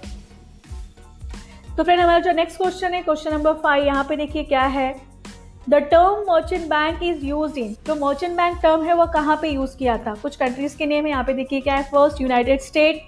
तो 1.77 1.83
फ्रेंड 1.83 1.99
हमारा 1.99 2.19
जो 2.19 2.31
नेक्स्ट 2.33 2.57
क्वेश्चन 2.57 2.93
है 2.93 3.01
question 3.03 3.33
number 3.33 3.53
five 3.63 3.85
यहाँ 3.85 4.03
पे 4.03 4.15
देखिए 4.15 4.43
क्या 4.43 4.63
है। 4.63 5.10
The 5.69 5.75
term 5.91 6.23
merchant 6.29 6.65
bank 6.69 7.03
is 7.03 7.25
use 7.25 7.57
in 7.59 7.75
जो 7.87 7.95
मर्चेंट 7.95 8.35
बैंक 8.37 8.57
टर्म 8.63 8.83
है, 8.83 8.93
वो 8.93 9.05
कहाँ 9.13 9.37
पे 9.41 9.49
यूज़ 9.49 9.75
किया 9.77 9.97
था? 9.97 10.13
कुछ 10.21 10.35
कंट्रीज़ 10.35 10.77
के 10.77 10.85
नेम 10.85 11.05
है, 11.05 11.11
यहाँ 11.11 11.23
पे 11.23 11.33
देखिए 11.33 11.61
क्या 11.61 11.75
है। 11.75 11.83
First 11.83 12.21
United 12.21 12.59
State 12.61 13.05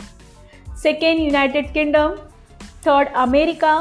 second 0.83 1.19
United 1.19 1.73
Kingdom 1.73 2.15
third 2.87 3.13
America 3.17 3.75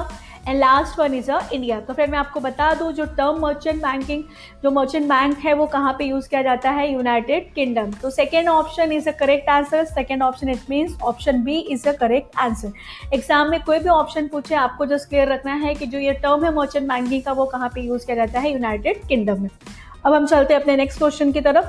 and 0.48 0.58
last 0.58 0.98
one 0.98 1.14
is 1.14 1.30
a 1.30 1.38
India 1.52 1.78
तो 1.80 1.94
फिर 1.94 2.10
मैं 2.10 2.18
आपको 2.18 2.40
बता 2.40 2.72
दूँ, 2.74 2.90
जो 2.92 3.04
टर्म 3.06 3.38
मर्चेंट 3.40 3.82
बैंकिंग 3.82 4.22
जो 4.62 4.70
मर्चेंट 4.70 5.08
बैंक 5.08 5.38
है, 5.38 5.52
वो 5.54 5.66
कहाँ 5.66 5.92
पे 5.98 6.04
यूज़ 6.04 6.28
किया 6.28 6.42
जाता 6.42 6.70
है? 6.70 6.90
यूनाइटेड 6.92 7.52
किंगडम 7.54 7.90
तो 8.02 8.10
second 8.10 8.48
option 8.48 8.92
is 8.92 9.08
a 9.08 9.12
correct 9.18 9.48
answer 9.50 9.84
second 9.84 10.22
option 10.22 10.48
it 10.48 10.70
means 10.70 10.96
option 11.02 11.42
B 11.44 11.58
is 11.58 11.88
a 11.88 11.92
correct 11.98 12.38
answer 12.38 12.72
exam 13.14 13.50
में 13.50 13.62
कोई 13.62 13.78
भी 13.78 13.88
ऑप्शन 13.90 14.28
पूछे, 14.28 14.54
आपको 14.56 14.86
जस्ट 14.86 15.08
क्लियर 15.08 15.28
रखना 15.28 15.54
है 15.56 15.74
कि 15.74 15.86
जो 15.86 15.98
ये 15.98 16.12
टर्म 16.14 16.44
है 16.44 16.54
मर्चेंट 16.54 16.88
बैंकिंग 16.88 17.22
का, 17.22 17.32
वो 17.32 17.46
कहाँ 17.46 17.68
पे 17.74 17.80
यूज़ 17.80 18.06
किया 18.06 18.16
जाता 18.16 18.40
है? 18.40 18.52
यूनाइटेड 18.52 19.06
किंगडम 19.08 19.42
में. 19.42 19.48
अब 20.04 20.14
हम 20.14 20.26
चलते 20.26 20.54
हैं 20.54 20.60
अपने 20.60 20.76
नेक्स्ट 20.76 20.98
क्वेश्चन 20.98 21.32
की 21.32 21.40
तरफ़. 21.40 21.66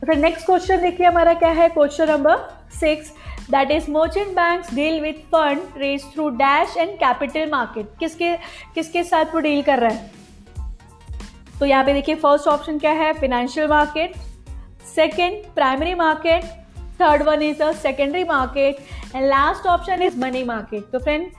फिर 0.00 0.16
नेक्स्ट 0.16 0.46
क्वेश्चन 0.46 0.80
देखिए, 0.82 1.06
हमारा 1.06 1.34
क्या 1.34 1.50
है? 1.50 1.68
Question 1.70 2.08
number 2.10 2.36
six 2.80 3.12
that 3.50 3.70
is 3.70 3.90
merchant 3.90 4.28
bank 4.28 4.64
deal 4.74 5.00
with 5.00 5.26
fund 5.32 5.60
raise 5.76 6.04
through 6.14 6.28
dash 6.28 6.76
and 6.76 6.90
capital 6.96 7.50
market 7.50 7.88
किसके 7.98 8.36
किसके 8.74 9.04
साथ 9.04 9.34
वो 9.34 9.40
डील 9.40 9.62
कर 9.62 9.78
रहा 9.78 9.90
है? 9.90 10.10
तो 11.60 11.66
यहाँ 11.66 11.84
पे 11.84 11.92
देखिए 11.92 12.14
फ़र्स्ट 12.14 12.48
ऑप्शन 12.48 12.78
क्या 12.78 12.92
है? 12.92 13.12
Financial 13.12 13.68
market 13.68 14.14
second 14.94 15.44
primary 15.54 15.94
market 15.94 16.44
third 17.00 17.22
one 17.22 17.42
is 17.42 17.62
a 17.62 17.72
secondary 17.72 18.24
market 18.24 18.78
and 19.16 19.26
last 19.26 19.66
option 19.66 20.02
is 20.02 20.18
money 20.20 20.44
market 20.44 20.90
तो 20.92 20.98
फ्रेंड 20.98 21.30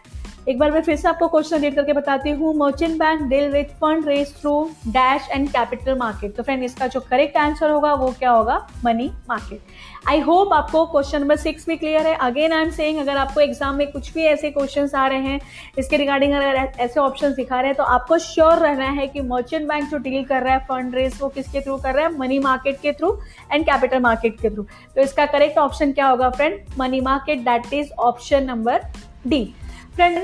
एक 0.50 0.58
बार 0.60 0.72
मैं 0.72 0.82
फिर 0.82 0.96
से 0.96 1.08
आपको 1.08 1.28
क्वेश्चन 1.28 1.60
रीड 1.62 1.76
करके 1.76 1.94
बताती 1.94 2.30
हूँ। 2.32 2.54
Merchant 2.58 2.98
bank 3.00 3.22
deal 3.30 3.50
with 3.52 3.66
fund 3.82 4.08
raise 4.08 4.34
through 4.36 4.54
dash 4.88 5.28
and 5.32 5.48
capital 5.50 5.98
market 5.98 6.36
तो 6.36 6.44
फ्रेंड 6.44 6.64
इसका 6.64 6.88
जो 6.88 7.00
करेक्ट 7.02 7.38
आंसर 7.38 7.70
होगा, 7.72 7.94
वो 7.94 8.10
क्या 8.20 8.32
होगा? 8.32 8.68
मनी 8.86 9.10
मार्केट 9.30 9.60
आई 10.08 10.20
होप 10.20 10.54
आपको 10.54 10.86
क्वेश्चन 10.86 11.22
नंबर 11.22 11.36
सिक्स 11.36 11.68
भी 11.68 11.76
क्लियर 11.78 12.08
है। 12.08 12.16
अगेन 12.18 12.54
आई 12.54 12.62
एम 12.62 12.70
सेइंग 12.72 13.00
अगर 13.00 13.18
आपको 13.18 13.42
एग्ज़ाम 13.42 13.76
में 13.76 13.92
कुछ 13.92 14.12
भी 14.14 14.24
ऐसे 14.24 14.52
क्वेश्चन 14.52 14.90
आ 14.96 15.06
रहे 15.08 15.20
हैं, 15.20 15.40
इसके 15.80 15.98
रिगार्डिंग 15.98 16.34
अगर 16.34 16.56
ऐसे 16.56 17.00
ऑप्शन 17.00 17.34
दिखा 17.34 17.60
रहे 17.60 17.68
हैं 17.68 17.78
तो 17.78 17.84
आपको 17.86 18.18
श्योर 18.20 18.58
रहना 18.60 18.90
है 18.92 19.08
कि 19.08 19.22
मर्चेंट 19.24 19.68
बैंक 19.68 19.90
जो 19.90 19.98
डील 20.00 20.24
कर 20.26 20.44
रहा 20.44 20.54
है 20.54 20.66
फंड 20.68 20.96
रेज 20.96 21.20
वो 21.22 21.30
किसके 21.30 21.62
थ्रू 21.62 21.78
कर 21.78 21.96
रहा 21.96 22.06
है? 22.06 22.18
मनी 22.18 22.40
मार्केट 22.40 22.82
के 22.82 22.92
थ्रू 22.94 23.18
एंड 23.52 23.66
कैपिटल 23.66 24.00
मार्केट 24.00 24.40
के 24.42 24.50
थ्रू 24.50 24.64
तो 24.96 25.02
इसका 25.02 25.26
करेक्ट 25.28 25.58
ऑप्शन 25.60 25.92
क्या 25.92 26.08
होगा 26.08 26.30
friend 26.32 26.60
money 26.80 27.02
market 27.02 27.46
that 27.46 27.74
is 27.74 27.92
option 28.02 28.44
number 28.46 28.82
D 29.28 29.44
friend 29.92 30.20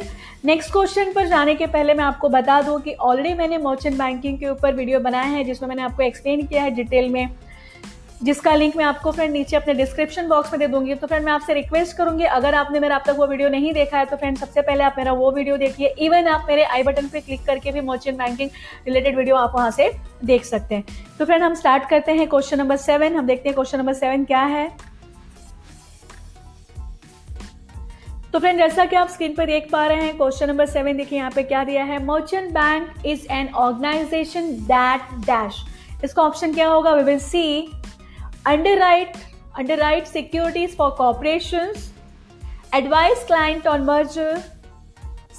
next 0.45 0.71
question 0.71 1.11
पर 1.13 1.27
जाने 1.27 1.53
के 1.55 1.65
पहले 1.67 1.93
मैं 1.93 2.03
आपको 2.03 2.29
बता 2.29 2.61
दूँ 2.61 2.79
कि 2.81 2.93
ऑलरेडी 2.93 3.33
मैंने 3.33 3.57
मर्चेंट 3.57 3.97
बैंकिंग 3.97 4.37
के 4.39 4.47
ऊपर 4.49 4.73
वीडियो 4.75 4.99
बनाया 4.99 5.25
है, 5.25 5.43
जिसमें 5.43 5.67
मैंने 5.69 5.81
आपको 5.83 6.03
एक्सप्लेन 6.03 6.45
किया 6.47 6.63
है 6.63 6.71
डिटेल 6.71 7.09
में, 7.09 7.29
जिसका 8.23 8.53
लिंक 8.55 8.75
मैं 8.77 8.85
आपको 8.85 9.11
फ्रेंड 9.11 9.31
नीचे 9.33 9.55
अपने 9.55 9.73
डिस्क्रिप्शन 9.73 10.27
बॉक्स 10.27 10.51
में 10.53 10.59
दे 10.59 10.67
दूँगी। 10.67 10.95
तो 10.95 11.07
फ्रेंड 11.07 11.25
मैं 11.25 11.31
आपसे 11.31 11.53
रिक्वेस्ट 11.53 11.97
करूँगी, 11.97 12.23
अगर 12.25 12.55
आपने 12.55 12.79
मेरा 12.79 12.95
अब 12.95 13.03
तक 13.07 13.15
वो 13.17 13.27
वीडियो 13.27 13.49
नहीं 13.49 13.73
देखा 13.73 13.97
है 13.97 14.05
तो 14.05 14.15
फ्रेंड 14.15 14.37
सबसे 14.37 14.61
पहले 14.61 14.83
आप 14.83 14.95
मेरा 14.97 15.13
वो 15.13 15.31
वीडियो 15.31 15.57
देखिए। 15.57 15.93
इवन 15.99 16.27
आप 16.27 16.45
मेरे 16.49 16.63
आई 16.63 16.83
बटन 16.83 17.07
पे 17.07 17.21
क्लिक 17.21 17.45
करके 17.45 17.71
भी 17.71 17.81
मर्चेंट 17.83 18.17
बैंकिंग 18.17 18.49
रिलेटेड 18.87 19.17
वीडियो 19.17 19.35
आप 19.35 19.53
वहाँ 19.55 19.71
से 19.71 19.91
देख 20.25 20.45
सकते 20.45 20.75
हैं। 20.75 20.83
तो 21.19 21.25
फ्रेंड 21.25 21.43
हम 21.43 21.53
स्टार्ट 21.55 21.89
करते 21.89 22.11
हैं 22.11 22.27
क्वेश्चन 22.29 22.57
नंबर 22.57 22.77
सेवन 22.77 23.15
हम 23.15 23.27
देखते 23.27 23.49
हैं 23.49 23.55
क्वेश्चन 23.55 23.77
नंबर 23.77 23.93
सेवन 23.95 24.25
क्या 24.25 24.41
है। 24.45 24.69
तो 28.33 28.39
फ्रेंड 28.39 28.57
जैसा 28.59 28.85
कि 28.85 28.95
आप 28.95 29.09
स्क्रीन 29.09 29.33
पर 29.35 29.45
देख 29.45 29.67
पा 29.71 29.85
रहे 29.87 30.01
हैं 30.01 30.15
क्वेश्चन 30.17 30.47
नंबर 30.47 30.65
सेवन 30.65 30.97
देखिए, 30.97 31.17
यहाँ 31.17 31.31
पे 31.31 31.43
क्या 31.43 31.63
दिया 31.63 31.83
है? 31.83 32.03
Merchant 32.05 32.49
bank 32.53 33.05
is 33.05 33.25
an 33.31 33.47
organisation 33.55 34.51
that 34.63 35.13
dash 35.25 35.63
इसका 36.03 36.23
ऑप्शन 36.23 36.53
क्या 36.53 36.67
होगा? 36.69 36.93
We 36.93 37.03
will 37.03 37.19
see 37.19 37.45
underwrite 38.79 39.13
underwrite 39.77 40.05
securities 40.07 40.75
for 40.77 40.91
corporation 40.97 41.73
advice 42.75 43.23
client 43.27 43.67
on 43.67 43.83
merger 43.85 44.41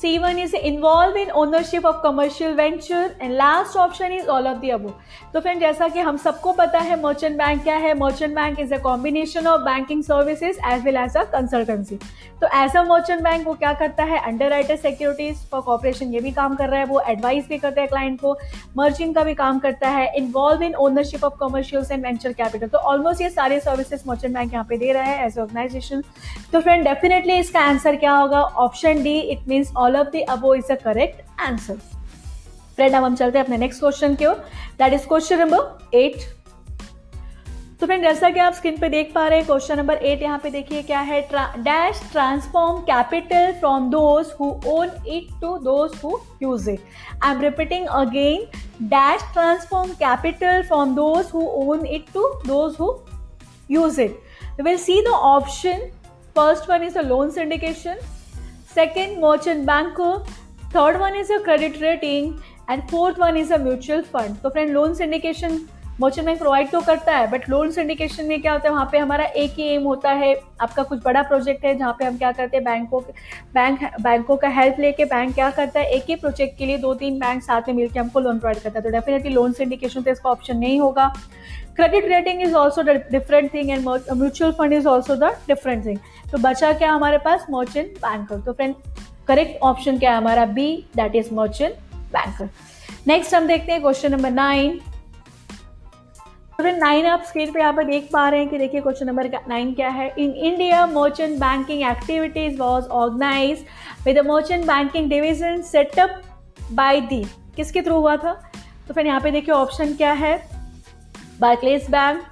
C1 0.00 0.38
is 0.40 0.52
involved 0.54 1.16
in 1.16 1.30
ownership 1.34 1.84
of 1.84 1.96
commercial 2.02 2.54
venture 2.54 3.16
and 3.20 3.34
last 3.34 3.74
option 3.74 4.12
is 4.12 4.28
all 4.28 4.46
of 4.46 4.60
the 4.60 4.70
above. 4.70 4.92
तो 5.32 5.40
friend 5.40 5.60
जैसा 5.60 5.88
कि 5.88 6.00
हम 6.00 6.16
सबको 6.16 6.52
पता 6.58 6.78
है 6.78 7.00
मर्चेंट 7.02 7.36
बैंक 7.38 7.62
क्या 7.62 7.76
है? 7.76 7.94
Merchant 7.98 8.34
bank 8.34 8.60
is 8.60 8.74
a 8.74 8.78
combination 8.82 9.46
of 9.46 9.60
banking 9.62 10.02
services 10.02 10.58
as 10.66 10.84
well 10.84 10.96
as 10.96 11.16
a 11.16 11.24
consultancy 11.32 11.96
तो 12.42 12.48
एज 12.56 12.76
अ 12.76 12.82
मर्चेंट 12.90 13.22
बैंक 13.22 13.46
वो 13.46 13.54
क्या 13.54 13.72
करता 13.80 14.04
है? 14.04 14.18
Under 14.26 14.50
writer 14.50 14.76
securities 14.76 15.44
for 15.50 15.60
corporation 15.62 16.14
ये 16.14 16.20
भी 16.20 16.30
काम 16.30 16.54
कर 16.56 16.68
रहा 16.68 16.80
है, 16.80 16.86
वो 16.86 17.00
एडवाइस 17.08 17.48
भी 17.48 17.58
करता 17.58 17.80
है 17.80 17.86
क्लाइंट 17.86 18.20
को। 18.20 18.36
मर्चिंग 18.76 19.14
का 19.14 19.24
भी 19.24 19.34
काम 19.34 19.58
करता 19.58 19.88
है 19.88 20.06
involve 20.16 20.62
in 20.62 20.74
ownership 20.86 21.24
of 21.24 21.34
commercials 21.40 21.90
and 21.90 22.06
venture 22.06 22.32
capital 22.32 22.68
तो 22.68 22.78
ऑलमोस्ट 22.92 23.22
ये 23.22 23.30
सारे 23.30 23.60
सर्विसेज़ 23.60 24.08
मर्चेंट 24.08 24.34
बैंक 24.34 24.52
यहाँ 24.52 24.64
पे 24.68 24.78
दे 24.78 24.92
रहा 24.92 25.02
है 25.02 25.26
एज 25.26 25.38
ऑर्गेनाइजेशन 25.38 26.02
तो 26.52 26.60
फ्रेंड 26.60 26.84
डेफिनेटली 26.84 27.38
इसका 27.38 27.60
आंसर 27.60 27.96
क्या 27.96 28.12
होगा? 28.12 28.40
Option 28.40 29.02
D 29.02 29.18
it 29.20 29.48
means 29.48 29.72
all 29.76 29.87
of 29.96 30.08
the 30.12 30.20
above 30.34 30.54
is 30.54 30.72
a 30.72 30.74
correct 30.84 31.40
answer 31.40 31.76
friend 32.76 32.94
अब 32.94 33.04
हम 33.04 33.14
चलते 33.16 33.38
हैं 33.38 33.44
अपने 33.44 33.56
नेक्स्ट 33.58 33.80
क्वेश्चन 33.80 34.14
की 34.14 34.26
ओर 34.26 34.44
that 34.78 34.92
is 34.92 35.06
question 35.08 35.38
number 35.38 35.96
eight 35.98 36.26
तो 37.80 37.86
फ्रेंड 37.86 38.02
जैसा 38.02 38.28
कि 38.30 38.40
आप 38.40 38.52
स्क्रीन 38.52 38.78
पे 38.78 38.88
देख 38.88 39.12
पा 39.14 39.26
रहे 39.28 39.38
हैं 39.38 39.46
क्वेश्चन 39.46 39.76
नंबर 39.78 39.96
एट 40.04 40.22
यहाँ 40.22 40.38
पे 40.42 40.50
देखिए 40.50 40.82
क्या 40.82 41.00
है 41.00 41.20
dash 41.58 42.00
transform 42.12 42.80
capital 42.84 43.52
from 43.60 43.90
those 43.90 44.32
who 44.40 44.48
own 44.68 44.90
it 45.08 45.28
to 45.40 45.56
those 45.64 45.92
who 46.04 46.18
use 46.42 46.70
it 46.70 46.80
I 47.24 47.34
am 47.34 47.40
repeating 47.40 47.86
again 47.96 48.46
dash 48.88 49.22
transform 49.32 49.92
capital 50.00 50.62
from 50.62 50.94
those 50.94 51.30
who 51.34 51.46
own 51.62 51.86
it 51.86 52.12
to 52.14 52.32
those 52.46 52.76
who 52.80 52.90
it. 53.70 54.20
We 54.58 54.64
will 54.64 54.78
see 54.78 55.00
the 55.02 55.10
option. 55.10 55.92
First 56.36 56.68
one 56.68 56.82
is 56.82 56.96
a 56.96 57.02
loan 57.02 57.30
syndication. 57.30 57.98
Second, 58.78 59.20
merchant 59.20 59.66
banker. 59.66 60.22
Third 60.70 61.00
one 61.00 61.16
is 61.16 61.30
a 61.30 61.40
credit 61.40 61.80
rating. 61.80 62.30
And 62.70 62.82
fourth 62.88 63.18
one 63.18 63.36
is 63.36 63.52
a 63.52 63.56
mutual 63.58 64.00
fund 64.04 64.36
तो 64.38 64.48
friend 64.48 64.70
loan 64.70 64.94
syndication 64.94 65.58
merchant 66.00 66.26
bank 66.26 66.38
provide 66.38 66.70
तो 66.70 66.80
करता 66.80 67.16
है 67.16 67.30
but 67.30 67.48
loan 67.50 67.70
syndication 67.72 68.26
में 68.26 68.40
क्या 68.40 68.52
होता 68.52 68.68
है 68.68 68.74
वहाँ 68.74 68.88
पे 68.92 68.98
हमारा 68.98 69.24
एक 69.42 69.54
ही 69.58 69.68
एम 69.68 69.84
होता 69.84 70.10
है 70.12 70.34
आपका 70.60 70.82
कुछ 70.82 71.02
बड़ा 71.04 71.22
प्रोजेक्ट 71.22 71.64
है 71.64 71.74
जहाँ 71.78 71.92
पे 71.98 72.04
हम 72.04 72.18
क्या 72.18 72.32
करते 72.32 72.56
हैं 72.56 72.64
बैंकों 72.64 73.00
बैंक 73.54 73.84
बैंकों 74.02 74.36
का 74.36 74.48
हेल्प 74.58 74.80
लेके 74.80 75.04
बैंक 75.06 75.34
क्या 75.34 75.50
करता 75.50 75.80
है 75.80 75.90
एक 75.96 76.04
ही 76.08 76.16
प्रोजेक्ट 76.16 76.58
के 76.58 76.66
लिए 76.66 76.78
दो 76.78 76.94
तीन 76.94 77.18
बैंक 77.18 77.42
साथ 77.42 77.68
में 77.68 77.74
मिलकर 77.74 78.00
हमको 78.00 78.20
लोन 78.20 78.38
प्रोवाइड 78.38 78.62
करता 78.62 78.78
है 78.78 78.84
तो 78.84 78.90
डेफिनेटली 78.90 79.32
लोन 79.32 79.52
सिंडिकेशन 79.52 80.02
तो 80.02 80.10
इसका 80.10 80.30
ऑप्शन 80.30 80.56
नहीं 80.58 80.80
होगा 80.80 81.12
credit 81.78 82.04
rating 82.08 82.40
is 82.42 82.54
also 82.56 82.82
different 82.82 83.52
thing 83.54 83.70
and 83.70 83.88
mutual 83.88 84.52
fund 84.52 84.72
is 84.72 84.86
also 84.88 85.14
the 85.16 85.30
different 85.48 85.84
thing 85.84 85.98
तो 86.32 86.38
बचा 86.38 86.72
क्या 86.72 86.92
हमारे 86.92 87.18
पास? 87.18 87.46
मर्चेंट 87.50 87.98
बैंकर 87.98 88.40
तो 88.46 88.52
फ्रेंड 88.52 88.74
करेक्ट 89.28 89.62
ऑप्शन 89.62 89.98
क्या 89.98 90.10
है 90.10 90.16
हमारा? 90.16 90.44
B 90.46 90.66
that 90.96 91.14
is 91.16 91.32
merchant 91.34 91.74
banker 92.12 92.48
next 93.06 93.34
हम 93.34 93.46
देखते 93.46 93.72
हैं 93.72 93.80
क्वेश्चन 93.82 94.12
नंबर 94.12 94.30
नाइन 94.30 94.80
नाइन 96.60 97.06
आप 97.06 97.22
स्क्रीन 97.26 97.52
पे 97.52 97.60
यहाँ 97.60 97.72
पर 97.72 97.84
देख 97.84 98.08
पा 98.12 98.28
रहे 98.28 98.40
हैं 98.40 98.48
कि 98.48 98.58
देखिए 98.58 98.80
क्वेश्चन 98.80 99.06
नंबर 99.06 99.30
नाइन 99.48 99.72
क्या 99.74 99.88
है? 99.88 100.08
In 100.18 100.30
India 100.32 100.84
merchant 100.86 101.38
banking 101.40 101.82
activities 101.90 102.58
was 102.60 102.86
organize 102.86 103.64
with 104.04 104.18
merchant 104.26 104.66
banking 104.66 105.08
division 105.10 105.62
setup 105.62 106.20
by 106.72 107.00
the 107.02 107.24
किसके 107.56 107.82
थ्रू 107.82 107.96
हुआ 107.96 108.16
था? 108.16 108.32
तो 108.88 108.94
फिर 108.94 109.06
यहाँ 109.06 109.20
पे 109.20 109.30
देखिए 109.30 109.54
ऑप्शन 109.54 109.94
क्या 109.94 110.12
है? 110.12 110.36
Bank 111.40 112.22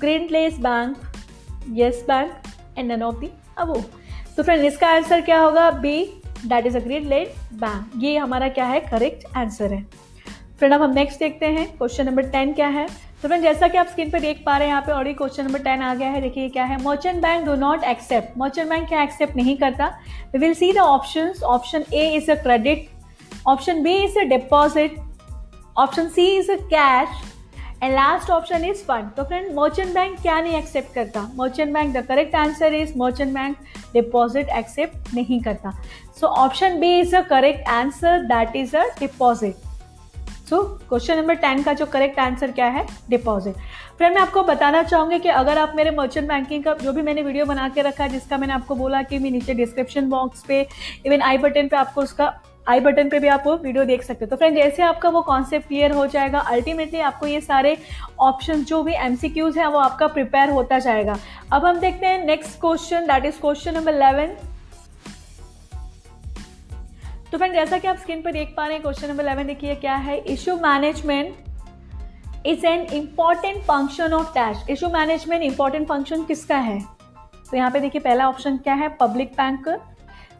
Grindlays 0.28 0.58
bank 0.60 0.96
yes 1.72 2.04
bank 2.08 2.32
and 2.78 2.90
none 2.92 3.02
of 3.02 3.16
the 3.16 3.30
अब 3.58 3.74
तो 4.36 4.42
फ्रेंड 4.42 4.64
इसका 4.64 4.88
आंसर 4.88 5.20
क्या 5.20 5.38
होगा? 5.40 5.70
B 5.70 6.04
that 6.46 6.66
is 6.66 6.76
a 6.76 6.80
Grindlays 7.08 7.34
bank 7.54 7.92
ये 7.96 8.16
हमारा 8.18 8.48
क्या 8.48 8.64
है? 8.66 8.80
करेक्ट 8.80 9.36
आंसर 9.36 9.72
है। 9.72 9.82
फ्रेंड 10.58 10.74
अब 10.74 10.82
हम 10.82 10.94
नेक्स्ट 10.94 11.18
देखते 11.18 11.46
हैं 11.46 11.66
क्वेश्चन 11.78 12.06
नंबर 12.06 12.28
टेन 12.30 12.52
क्या 12.52 12.68
है? 12.68 12.86
तो 13.22 13.28
फ्रेंड 13.28 13.42
जैसा 13.42 13.68
कि 13.68 13.78
आप 13.78 13.86
स्क्रीन 13.86 14.10
पर 14.10 14.20
देख 14.20 14.42
पा 14.46 14.56
रहे 14.56 14.66
हैं, 14.66 14.74
यहाँ 14.74 14.82
पे 14.86 14.92
ऑलरेडी 14.92 15.14
क्वेश्चन 15.14 15.44
नंबर 15.44 15.58
टेन 15.58 15.82
आ 15.82 15.94
गया 15.94 16.08
है। 16.10 16.20
देखिए 16.20 16.48
क्या 16.48 16.64
है? 16.64 16.82
Merchant 16.82 17.22
bank 17.22 17.44
do 17.46 17.54
not 17.56 17.84
accept 17.84 18.36
merchant 18.38 18.68
bank 18.70 18.88
क्या 18.88 19.02
एक्सेप्ट 19.02 19.36
नहीं 19.36 19.56
करता? 19.56 19.86
We 20.32 20.38
will 20.38 20.54
see 20.54 20.72
the 20.72 20.78
option 20.78 21.32
option 21.44 21.84
A 21.94 22.08
is 22.16 22.30
a 22.30 22.34
credit 22.42 22.88
option 23.48 23.82
B 23.82 23.94
is 24.04 24.18
a 24.18 24.22
deposit 24.28 24.98
option 25.76 26.08
C 26.08 26.26
is 26.36 26.52
a 26.52 26.56
cash 26.74 27.22
and 27.82 27.92
last 27.94 28.30
option 28.30 28.64
is 28.64 28.82
fund 28.84 29.10
तो 29.16 29.24
friend 29.24 29.54
merchant 29.54 29.94
bank 29.94 30.20
क्या 30.20 30.40
नहीं 30.40 30.56
accept 30.58 30.94
करता? 30.94 31.28
Merchant 31.36 31.72
bank 31.74 31.92
the 31.96 32.04
correct 32.06 32.34
answer 32.34 32.74
is 32.74 32.96
merchant 32.98 33.34
bank 33.34 33.56
deposit 33.94 34.48
accept 34.48 35.14
नहीं 35.14 35.40
करता. 35.42 35.72
So 36.20 36.26
option 36.26 36.78
B 36.80 36.98
is 37.00 37.16
a 37.16 37.20
correct 37.28 37.68
answer 37.70 38.22
that 38.24 38.56
is 38.56 38.76
a 38.76 38.84
deposit 39.00 39.64
so 40.48 40.62
question 40.88 41.16
number 41.18 41.34
ten 41.34 41.62
का 41.62 41.72
जो 41.72 41.86
correct 41.86 42.18
answer 42.18 42.50
क्या 42.52 42.66
है? 42.66 42.86
Deposit 43.10 43.54
friend 43.96 44.14
मैं 44.14 44.20
आपको 44.22 44.42
बताना 44.42 44.82
चाहूँगी 44.82 45.18
कि 45.18 45.28
अगर 45.30 45.58
आप 45.58 45.72
मेरे 45.76 45.90
मर्चेंट 45.90 46.28
बैंकिंग 46.28 46.64
का 46.64 46.74
जो 46.74 46.92
भी 46.92 47.02
मैंने 47.02 47.22
वीडियो 47.22 47.44
बना 47.46 47.68
के 47.68 47.82
रखा 47.82 48.04
है, 48.04 48.10
जिसका 48.10 48.36
मैंने 48.38 48.52
आपको 48.52 48.74
बोला 48.74 49.02
कि 49.02 49.18
मैं 49.18 49.30
नीचे 49.30 49.54
डिस्क्रिप्शन 49.54 50.08
बॉक्स 50.08 50.44
पे 50.48 50.66
इवन 51.06 51.22
आई 51.22 51.38
बटन 51.38 51.68
पे 51.68 51.76
आपको 51.76 52.02
उसका 52.02 52.32
आई 52.66 52.80
बटन 52.80 53.08
पे 53.08 53.18
भी 53.18 53.28
आप 53.28 53.42
वो 53.46 53.56
वीडियो 53.56 53.84
देख 53.84 54.02
सकते 54.02 54.24
हो। 54.24 54.28
तो 54.28 54.36
फ्रेंड, 54.36 54.56
जैसे 54.56 54.82
आपका 54.82 55.08
वो 55.08 55.22
कॉन्सेप्ट 55.22 55.68
क्लियर 55.68 55.92
हो 55.92 56.06
जाएगा 56.06 56.38
अल्टीमेटली 56.40 57.00
आपको 57.02 57.26
ये 57.26 57.40
सारे 57.40 57.76
ऑप्शन 58.20 58.64
जो 58.64 58.82
भी 58.82 58.94
एम 58.94 59.16
है, 59.58 59.68
वो 59.68 59.78
आपका 59.78 60.06
प्रिपेयर 60.08 60.50
होता 60.50 60.78
जाएगा। 60.78 61.16
अब 61.52 61.64
हम 61.64 61.78
देखते 61.78 62.06
हैं 62.06 62.24
next 62.26 62.60
question 62.60 63.06
that 63.06 63.24
is 63.24 63.40
question 63.40 63.74
number 63.74 63.94
eleven 63.94 64.36
तो 67.32 67.38
फ्रेंड, 67.38 67.54
जैसा 67.54 67.78
कि 67.78 67.88
आप 67.88 67.96
स्क्रीन 67.96 68.20
पर 68.22 68.32
देख 68.32 68.52
पा 68.56 68.66
रहे 68.66 68.74
हैं 68.74 68.82
क्वेश्चन 68.82 69.08
नंबर 69.08 69.24
इलेवन 69.24 69.46
देखिए, 69.46 69.74
क्या 69.74 69.94
है? 69.96 70.18
Issue 70.24 70.56
management 70.56 72.46
is 72.46 72.66
an 72.66 72.80
important 72.94 73.62
function 73.62 74.12
of 74.12 74.32
dash 74.34 74.64
issue 74.70 74.88
management 74.90 75.42
important 75.42 75.86
function 75.88 76.24
किसका 76.24 76.56
है? 76.58 76.78
तो 77.50 77.56
यहाँ 77.56 77.70
पे 77.70 77.80
देखिए, 77.80 78.00
पहला 78.00 78.28
ऑप्शन 78.28 78.56
क्या 78.56 78.74
है? 78.74 78.88
Public 78.96 79.32
bank 79.32 79.68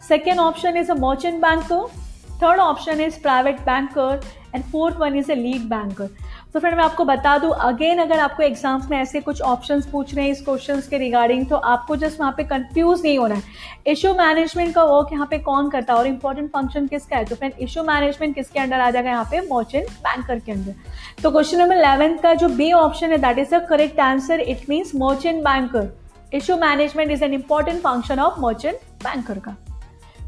second 0.03 0.39
option 0.41 0.77
is 0.77 0.91
a 0.91 0.95
merchant 0.97 1.41
banker 1.43 2.05
third 2.43 2.61
option 2.61 3.01
is 3.01 3.21
private 3.23 3.61
banker 3.67 4.21
and 4.55 4.65
fourth 4.65 4.97
one 4.97 5.17
is 5.17 5.31
a 5.33 5.35
lead 5.35 5.63
banker 5.69 6.09
तो 6.53 6.61
फ्रेंड 6.61 6.77
मैं 6.77 6.85
आपको 6.85 7.05
बता 7.05 7.37
दूँ 7.39 7.51
अगेन 7.63 7.99
अगर 7.99 8.19
आपको 8.19 8.43
एग्ज़ाम्स 8.43 8.91
में 8.91 8.97
ऐसे 8.99 9.21
कुछ 9.21 9.41
ऑप्शंस 9.43 9.87
पूछ 9.87 10.15
रहे 10.15 10.25
हैं 10.25 10.33
इस 10.33 10.41
क्वेश्चन 10.45 10.81
के 10.91 10.99
रिगार्डिंग 10.99 11.47
तो 11.49 11.57
आपको 11.73 11.97
जस्ट 11.97 12.21
वहाँ 12.21 12.33
पे 12.37 12.45
कंफ्यूज 12.45 13.03
नहीं 13.03 13.19
होना 13.19 13.35
है। 13.35 13.43
इशू 13.87 14.13
मैनेजमेंट 14.15 14.75
का 14.75 14.85
वर्क 14.85 15.13
यहाँ 15.13 15.27
पे 15.31 15.39
कौन 15.41 15.69
करता 15.71 15.93
है? 15.93 15.99
और 15.99 16.07
इंपॉर्टेंट 16.07 16.51
फ़ंक्शन 16.53 16.87
किसका 16.87 17.17
है? 17.17 17.25
तो 17.25 17.35
फ्रेंड 17.35 17.53
इशू 17.61 17.83
मैनेजमेंट 17.83 18.35
किसके 18.35 18.61
अंडर 18.61 18.81
आ 18.81 18.91
जाएगा? 18.91 19.11
यहाँ 19.11 19.29
पे 19.31 19.41
मर्चेंट 19.53 19.91
बैंकर 20.07 20.39
के 20.39 20.53
अंदर 20.53 20.75
तो 21.23 21.31
क्वेश्चन 21.31 21.59
नंबर 21.59 21.77
इलेवन 21.77 22.17
का 22.19 22.35
जो 22.35 22.49
बी 22.57 22.73
ऑप्शन 22.75 23.11
है 23.11 23.19
that 23.19 23.39
is 23.39 23.55
a 23.55 23.59
correct 23.69 24.01
answer 24.01 24.41
it 24.41 24.69
means 24.69 24.95
merchant 24.97 25.45
banker 25.45 25.93
issue 26.35 26.57
management 26.59 27.11
is 27.11 27.25
an 27.25 27.35
important 27.35 27.81
function 27.83 28.21
of 28.21 28.41
merchant 28.41 28.77
banker 29.05 29.39
का। 29.39 29.57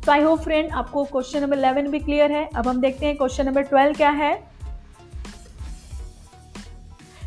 तो 0.08 0.12
आई 0.12 0.22
होप 0.22 0.40
फ्रेंड 0.40 0.70
आपको 0.72 1.02
क्वेश्चन 1.04 1.40
नंबर 1.40 1.56
इलेवन 1.58 1.88
भी 1.90 1.98
क्लियर 2.00 2.32
है. 2.32 2.48
अब 2.56 2.68
हम 2.68 2.80
देखते 2.80 3.06
हैं 3.06 3.16
क्वेश्चन 3.16 3.46
नंबर 3.46 3.62
ट्वेल्व 3.62 3.94
क्या 3.94 4.10
है. 4.10 4.34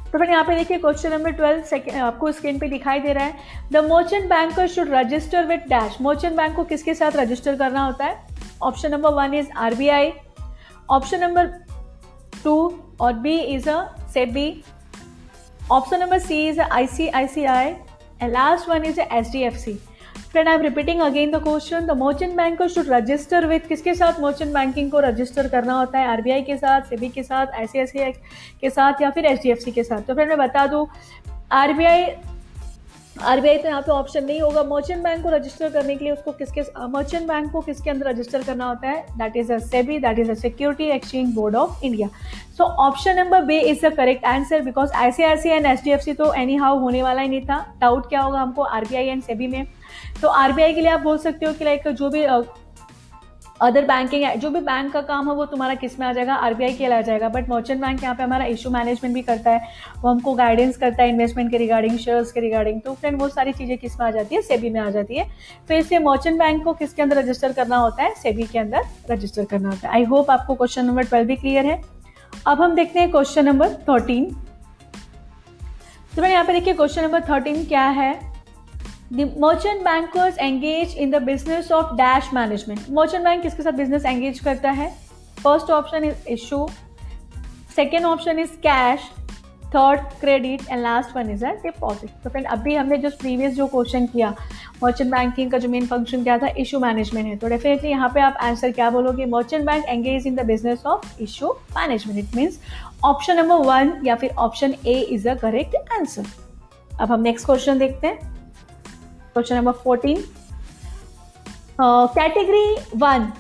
तो 0.06 0.18
फ्रेंड 0.18 0.32
यहाँ 0.32 0.44
पे 0.44 0.56
देखिए 0.56 0.78
क्वेश्चन 0.78 1.12
नंबर 1.12 1.32
ट्वेल्व 1.32 1.62
सेकेंड 1.64 1.98
आपको 2.04 2.32
स्क्रीन 2.32 2.60
पे 2.60 2.68
दिखाई 2.68 3.00
दे 3.00 3.14
रहा 3.14 3.24
है. 3.24 3.34
The 3.72 3.84
merchant 3.92 4.26
banker 4.30 4.68
should 4.68 4.90
register 4.94 5.46
with 5.48 5.66
dash 5.70 5.98
merchant 6.02 6.36
bank 6.38 6.56
को 6.56 6.64
किसके 6.64 6.94
साथ 6.94 7.16
रजिस्टर 7.16 7.56
करना 7.56 7.86
होता 7.86 8.06
है? 8.06 8.18
Option 8.64 8.92
number 8.92 9.14
one 9.14 9.34
is 9.34 9.52
R 9.58 9.76
B 9.76 9.90
I 9.90 10.12
option 10.90 11.20
number 11.20 11.54
two 12.44 12.56
और 13.02 13.14
B 13.20 13.38
is 13.38 13.70
a 13.70 13.80
SEBI 14.14 14.64
option 15.72 16.00
number 16.00 16.20
C 16.20 16.48
is 16.48 16.62
I 16.62 16.88
C 16.88 17.08
I 17.10 17.28
C 17.28 17.46
I 17.46 17.68
and 17.68 18.32
last 18.32 18.70
one 18.70 18.86
is 18.86 19.00
H 19.02 19.32
D 19.32 19.44
F 19.44 19.58
C 19.58 19.80
friend 20.32 20.48
I 20.48 20.56
am 20.56 20.62
repeating 20.62 21.00
again 21.02 21.32
the 21.32 21.42
question 21.44 21.86
the 21.86 21.92
merchant 21.98 22.36
bank 22.36 22.62
should 22.64 22.90
register 22.90 23.46
with 23.48 23.68
किसके 23.70 23.94
साथ? 23.94 24.20
Merchant 24.22 24.54
banking 24.54 24.92
को 24.92 25.00
register 25.00 25.48
करना 25.48 25.74
होता 25.74 26.00
है 26.00 26.08
RBI 26.08 26.42
के 26.42 26.56
साथ 26.58 26.82
सेबी 26.90 27.10
के 27.10 27.24
साथ 27.24 27.48
आई 27.54 28.12
के 28.62 28.70
साथ 28.70 29.02
या 29.02 29.10
फिर 29.10 29.26
एच 29.26 29.64
के 29.76 29.84
साथ। 29.84 30.02
तो 30.02 30.14
फ्रेंड 30.14 30.30
मैं 30.30 30.38
बता 30.38 30.66
दूँ 30.68 30.88
आरबीआई 31.54 32.06
आरबीआई 33.22 33.58
तो 33.58 33.68
यहाँ 33.68 33.82
पे 33.82 33.92
ऑप्शन 33.92 34.24
नहीं 34.26 34.40
होगा। 34.42 34.64
मर्चेंट 34.66 35.04
बैंक 35.04 35.24
को 35.24 35.30
रजिस्टर 35.30 35.70
करने 35.70 35.96
के 35.96 36.06
लिए 36.06 36.14
उसको 36.14 36.32
किसके 36.32 36.62
मर्चेंट 36.88 37.28
बैंक 37.28 37.52
को 37.52 37.62
किसके 37.62 37.90
अंदर 37.90 38.10
रजिस्टर 38.10 38.44
करना 38.44 38.66
होता 38.66 38.90
है? 38.90 39.02
That 39.18 39.36
is 39.38 39.52
a 39.54 39.58
SEBI 39.60 39.98
that 40.00 40.20
is 40.20 40.32
a 40.32 40.34
security 40.36 40.90
exchange 40.92 41.34
board 41.36 41.56
of 41.56 41.84
India 41.86 42.08
so 42.58 42.64
option 42.86 43.20
number 43.20 43.44
B 43.44 43.60
is 43.60 43.86
the 43.86 43.94
correct 43.96 44.26
answer 44.26 44.62
because 44.62 44.94
I 44.94 45.12
C 45.12 45.24
I 45.24 45.50
and 45.50 45.66
H 45.66 46.10
तो 46.18 46.34
एनी 46.34 46.56
हाउ 46.56 46.80
होने 46.80 47.04
वाला 47.04 47.22
ही 47.22 47.30
नहीं 47.30 47.46
था। 47.46 47.66
डाउट 47.82 48.10
क्या 48.10 48.22
होगा 48.22 48.40
हमको 48.40 48.64
आरबीआई 48.64 49.08
एंड 49.08 49.24
सेबी 49.24 49.48
में? 49.48 49.66
तो 50.22 50.28
आरबीआई 50.30 50.74
के 50.74 50.82
लिए 50.82 50.92
आप 50.92 51.02
बोल 51.02 51.18
सकते 51.20 51.46
हो 51.46 51.54
कि 51.54 51.66
लाइक 51.66 51.88
जो 51.90 52.10
भी 52.10 52.26
अदर 53.62 53.86
बैंकिंग 53.86 54.24
जो 54.42 54.50
भी 54.50 54.60
बैंक 54.60 54.92
का 54.94 55.02
काम 55.02 55.28
है, 55.30 55.34
वो 55.36 55.46
तुम्हारा 55.46 55.74
किसमें 55.76 56.06
आ 56.08 56.12
जाएगा? 56.14 56.36
आरबीआई 56.36 56.74
के 56.74 56.88
लिए 56.88 56.98
आ 56.98 57.02
जाएगा। 57.02 57.28
बट 57.30 57.50
मर्चेंट 57.50 57.82
बैंक 57.82 58.04
यहाँ 58.04 58.16
पे 58.16 58.24
हमारा 58.24 58.46
इशू 58.46 58.70
मैनेजमेंट 58.70 59.14
भी 59.16 59.22
करता 59.22 59.52
है। 59.52 59.68
वो 59.98 60.10
हमको 60.10 60.34
गाइडेंस 60.36 60.78
करता 60.78 61.04
है 61.04 61.10
इन्वेस्टमेंट 61.10 61.52
के 61.52 61.58
रिगार्डिंग 61.58 61.98
शेयर्स 61.98 62.32
के 62.32 62.40
रिगार्डिंग 62.40 62.82
तो 62.82 62.94
फ्रेंड 62.94 63.22
वो 63.22 63.28
सारी 63.30 63.52
चीज़ें 63.54 63.78
किसमें 63.78 64.06
आ 64.08 64.10
जाती 64.12 64.36
है? 64.36 64.42
सेबी 64.42 64.70
में 64.70 64.80
आ 64.80 64.90
जाती 64.90 65.18
है। 65.18 65.26
तो 65.70 65.74
इसलिए 65.74 66.00
मर्चेंट 66.00 66.40
बैंक 66.40 66.64
को 66.64 66.74
किसके 66.74 67.02
अंदर 67.02 67.18
रजिस्टर 67.18 67.54
करना 67.54 67.78
होता 67.78 68.04
है? 68.04 68.14
सेबी 68.16 68.44
के 68.44 68.60
अंदर 68.60 69.12
रजिस्टर 69.12 69.46
करना 69.46 69.70
होता 69.70 69.88
है। 69.88 69.94
आई 69.94 70.04
होप 70.06 70.32
आपको 70.32 70.56
क्वेश्चन 70.56 70.86
नंबर 70.86 71.04
ट्वेल्व 71.04 71.28
भी 71.28 71.36
क्लियर 71.36 71.66
है। 71.66 71.82
अब 72.48 72.62
हम 72.62 72.76
देखते 72.76 73.00
हैं 73.00 73.12
क्वेश्चन 73.12 73.46
नंबर 73.46 73.74
थर्टीन 73.90 74.26
तो 76.16 76.22
मैंने 76.22 76.34
यहाँ 76.34 76.46
पे 76.46 76.54
देखिए 76.54 76.74
क्वेश्चन 76.74 77.04
नंबर 77.04 77.22
थर्टीन 77.24 77.64
क्या 77.66 77.86
है? 77.90 78.14
The 79.12 79.26
merchant 79.26 79.84
bankers 79.84 80.38
engage 80.38 80.96
in 80.96 81.10
the 81.10 81.20
business 81.20 81.70
of 81.70 81.98
dash 81.98 82.28
management. 82.32 82.84
Merchant 82.90 83.26
bank 83.26 83.42
किसके 83.44 83.64
साथ 83.64 83.74
business 83.80 84.06
engage 84.12 84.40
करता 84.44 84.72
है? 84.72 84.88
First 85.38 85.72
option 85.78 86.06
is 86.10 86.30
issue. 86.36 86.68
Second 87.76 88.08
option 88.12 88.40
is 88.46 88.54
cash. 88.68 89.10
Third 89.74 90.00
credit 90.20 90.62
and 90.70 90.82
last 90.82 91.16
one 91.16 91.30
is 91.32 91.46
a 91.46 91.52
deposit 91.64 92.10
तो 92.24 92.30
friend 92.30 92.48
अभी 92.48 92.74
हमने 92.76 92.98
जो 92.98 93.10
previous 93.20 93.54
जो 93.56 93.68
question 93.68 94.06
किया 94.08 94.34
मर्चेंट 94.84 95.12
बैंकिंग 95.12 95.52
का 95.52 95.58
जो 95.58 95.70
मेन 95.70 95.86
फ़ंक्शन 95.88 96.24
क्या 96.24 96.38
था? 96.38 96.48
इशू 96.58 96.80
मैनेजमेंट 96.80 97.28
है। 97.28 97.36
तो 97.36 97.48
डेफिनेटली 97.50 97.90
यहाँ 97.90 98.10
पे 98.14 98.22
आप 98.22 98.38
आंसर 98.42 98.72
क्या 98.72 98.90
बोलोगे? 98.90 99.26
Merchant 99.26 99.66
bank 99.66 99.86
engage 99.86 100.28
in 100.28 100.36
the 100.36 100.46
business 100.46 100.86
of 100.86 101.22
issue 101.24 101.52
management 101.78 102.20
it 102.20 102.36
means 102.36 102.60
option 103.06 103.38
number 103.38 103.66
one 103.68 103.94
या 104.06 104.16
फिर 104.16 104.36
option 104.40 104.76
A 104.86 105.00
is 105.02 105.30
a 105.30 105.36
correct 105.42 105.76
answer 106.00 106.26
अब 107.00 107.12
हम 107.12 107.22
नेक्स्ट 107.22 107.46
क्वेश्चन 107.46 107.80
देखते 107.80 108.08
हैं। 108.08 108.41
Question 109.34 109.56
number 109.56 109.72
fourteen. 109.84 110.24
Category 111.80 112.98
one 113.00 113.32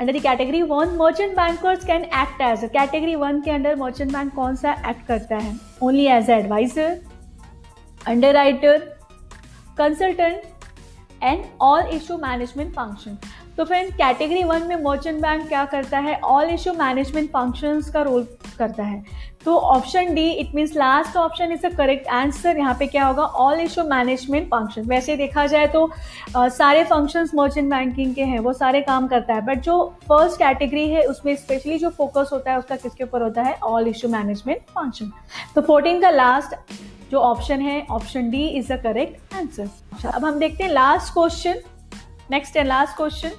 under 0.00 0.12
the 0.12 0.22
category 0.22 0.60
one 0.62 0.94
merchant 0.96 1.34
bankers 1.36 1.84
can 1.84 2.04
act 2.20 2.40
as 2.40 2.60
category 2.72 3.14
one 3.14 3.40
के 3.40 3.50
under 3.50 3.76
merchant 3.76 4.12
bank 4.12 4.32
कौन 4.34 4.56
सा 4.56 4.72
act 4.90 5.06
करता 5.06 5.36
है? 5.36 5.54
Only 5.82 6.06
as 6.08 6.30
advisor 6.30 7.00
underwriter 8.34 8.78
consultant 9.78 10.42
and 11.22 11.44
all 11.60 11.88
issue 11.94 12.18
management 12.18 12.72
function 12.74 13.18
तो 13.56 13.64
friend 13.64 13.92
category 13.94 14.44
one 14.44 14.66
में 14.66 14.76
merchant 14.84 15.20
bank 15.22 15.46
क्या 15.48 15.64
करता 15.64 15.98
है? 15.98 16.18
ऑल 16.20 16.50
इशू 16.50 16.72
मैनेजमेंट 16.74 17.30
फ़ंक्शन 17.30 17.80
का 17.92 18.02
रोल 18.02 18.26
करता 18.58 18.82
है. 18.84 19.04
तो 19.44 19.56
option 19.56 20.14
D 20.14 20.28
it 20.30 20.54
means 20.54 20.76
last 20.76 21.16
option 21.16 21.52
is 21.52 21.66
a 21.66 21.70
correct 21.76 22.06
answer 22.08 22.58
यहाँ 22.58 22.74
पे 22.78 22.86
क्या 22.86 23.06
होगा? 23.06 23.22
ऑल 23.22 23.60
इशू 23.60 23.82
मैनेजमेंट 23.84 24.46
फ़ंक्शन 24.50 24.82
वैसे 24.88 25.16
देखा 25.16 25.46
जाए 25.46 25.66
तो 25.66 25.90
आ, 26.36 26.48
सारे 26.48 26.84
फ़ंक्शंस 26.84 27.30
मर्चेंट 27.34 27.70
बैंकिंग 27.70 28.14
के 28.14 28.24
हैं 28.24 28.38
वो 28.38 28.52
सारे 28.52 28.80
काम 28.82 29.06
करता 29.08 29.34
है. 29.34 29.44
बट 29.46 29.60
जो 29.62 29.84
फ़र्स्ट 30.08 30.38
कैटेगरी 30.38 30.88
है 30.90 31.04
उसमें 31.06 31.34
स्पेशली 31.36 31.78
जो 31.78 31.90
फोकस 31.90 32.30
होता 32.32 32.50
है 32.50 32.58
उसका 32.58 32.76
किसके 32.76 33.04
ऊपर 33.04 33.22
होता 33.22 33.42
है? 33.42 33.54
ऑल 33.64 33.88
इशू 33.88 34.08
मैनेजमेंट 34.08 34.60
फ़ंक्शन 34.70 35.12
तो 35.54 35.62
फोर्टीन 35.62 36.00
का 36.00 36.10
लास्ट 36.10 36.54
जो 37.10 37.18
ऑप्शन 37.20 37.60
है 37.60 37.80
option 37.90 38.30
D 38.30 38.46
is 38.48 38.72
a 38.72 38.76
correct 38.82 39.34
answer 39.34 40.08
अब 40.08 40.24
हम 40.24 40.38
देखते 40.38 40.64
हैं 40.64 40.70
last 40.70 41.12
question 41.14 41.60
next 42.30 42.56
and 42.56 42.66
last 42.68 42.96
question 42.96 43.30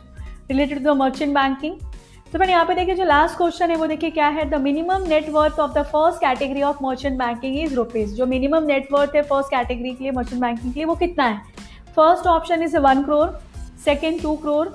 related 0.50 0.78
to 0.78 0.84
the 0.84 0.98
merchant 0.98 1.34
banking 1.36 1.76
तो 2.34 2.40
मैंने 2.40 2.52
यहाँ 2.54 2.66
पे 2.66 2.74
देखिए 2.76 2.96
जो 2.96 3.04
लास्ट 3.04 3.38
क्वेश्चन 3.38 3.70
है, 3.70 3.76
वो 3.78 3.88
देखिए 3.88 4.10
क्या 4.12 4.28
है? 4.28 4.44
The 4.50 4.56
minimum 4.62 5.04
net worth 5.08 5.60
of 5.60 5.72
the 5.72 5.82
first 5.86 6.20
category 6.20 6.62
of 6.64 6.78
merchant 6.84 7.18
banking 7.18 7.58
is 7.58 7.76
rupees 7.76 8.16
जो 8.16 8.26
मिनिमम 8.26 8.64
नेटवर्थ 8.68 9.16
है 9.16 9.22
फ़र्स्ट 9.24 9.50
कैटेगरी 9.50 9.92
के 9.92 10.04
लिए 10.04 10.12
मर्चेंट 10.12 10.42
बैंकिंग 10.42 10.74
के 10.74 10.80
लिए, 10.80 10.86
वो 10.86 10.96
कितना 10.96 11.26
है? 11.26 11.38
First 11.96 12.28
option 12.28 12.64
is 12.64 12.78
one 12.78 13.04
crore 13.04 13.40
second 13.86 14.22
two 14.22 14.36
crore 14.36 14.74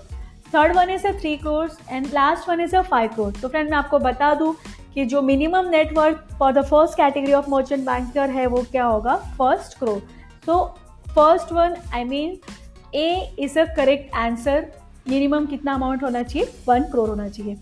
third 0.55 0.77
one 0.77 0.90
is 0.90 1.07
three 1.21 1.37
crore 1.37 1.71
and 1.90 2.07
last 2.14 2.49
one 2.49 2.61
is 2.61 2.77
five 2.79 3.11
crore 3.16 3.33
तो 3.42 3.49
फ्रेंड 3.49 3.71
मैं 3.71 3.79
आपको 3.79 3.99
बता 3.99 4.33
दूँ 4.35 4.55
कि 4.94 5.05
जो 5.05 5.23
minimum 5.23 5.68
net worth 5.71 6.38
for 6.38 6.53
the 6.53 6.64
first 6.66 6.97
category 6.97 7.33
of 7.33 7.51
merchant 7.51 7.85
banker 7.87 8.31
है, 8.31 8.47
वो 8.47 8.64
क्या 8.71 8.85
होगा? 8.85 9.16
First 9.38 9.79
crore 9.81 10.01
so 10.47 10.64
first 11.09 11.53
one 11.53 11.77
I 11.94 12.05
mean 12.05 12.38
A 12.94 13.37
is 13.38 13.59
a 13.59 13.64
correct 13.77 14.14
answer 14.16 14.73
minimum 15.11 15.47
कितना 15.47 15.75
अमाउंट 15.75 16.03
होना 16.03 16.23
चाहिए? 16.23 16.49
वन 16.68 16.83
करोड़ 16.92 17.09
होना 17.09 17.29
चाहिए। 17.29 17.57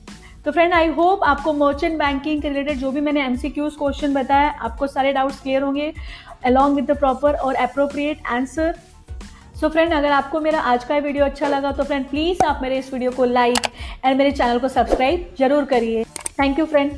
तो 0.45 0.53
फ्रेंड 0.53 0.73
आई 0.75 0.89
होप 0.95 1.25
आपको 1.25 1.53
मर्चेंट 1.53 1.99
बैंकिंग 1.99 2.43
के 2.43 2.49
रिलेटेड 2.49 2.79
जो 2.79 2.91
भी 2.91 3.01
मैंने 3.01 3.25
एम 3.25 3.37
सी 3.37 3.51
क्यूज 3.51 3.77
क्वेश्चन 3.79 4.15
बताया 4.15 4.51
आपको 4.61 4.87
सारे 4.87 5.13
डाउट्स 5.13 5.41
क्लियर 5.41 5.63
होंगे 5.63 5.93
अलॉन्ग 6.45 6.77
विद 6.77 6.91
द 6.91 6.97
प्रॉपर 6.99 7.35
और 7.35 7.55
अप्रोप्रिएट 7.65 8.27
आंसर 8.33 8.75
सो 9.61 9.69
फ्रेंड 9.69 9.93
अगर 9.95 10.13
आपको 10.13 10.41
मेरा 10.41 10.61
आज 10.73 10.85
का 10.85 10.97
वीडियो 10.99 11.25
अच्छा 11.25 11.49
लगा 11.49 11.73
तो 11.73 11.85
फ्रेंड 11.85 12.09
प्लीज़ 12.09 12.45
आप 12.47 12.59
मेरे 12.63 12.79
इस 12.79 12.93
वीडियो 12.93 13.11
को 13.11 13.25
लाइक 13.25 13.67
एंड 14.05 14.17
मेरे 14.19 14.31
चैनल 14.33 14.59
को 14.59 14.69
सब्सक्राइब 14.69 15.35
ज़रूर 15.39 15.65
करिए। 15.65 16.05
Thank 16.41 16.59
you 16.59 16.67
friend. 16.67 16.93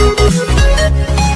Müzik 0.00 1.27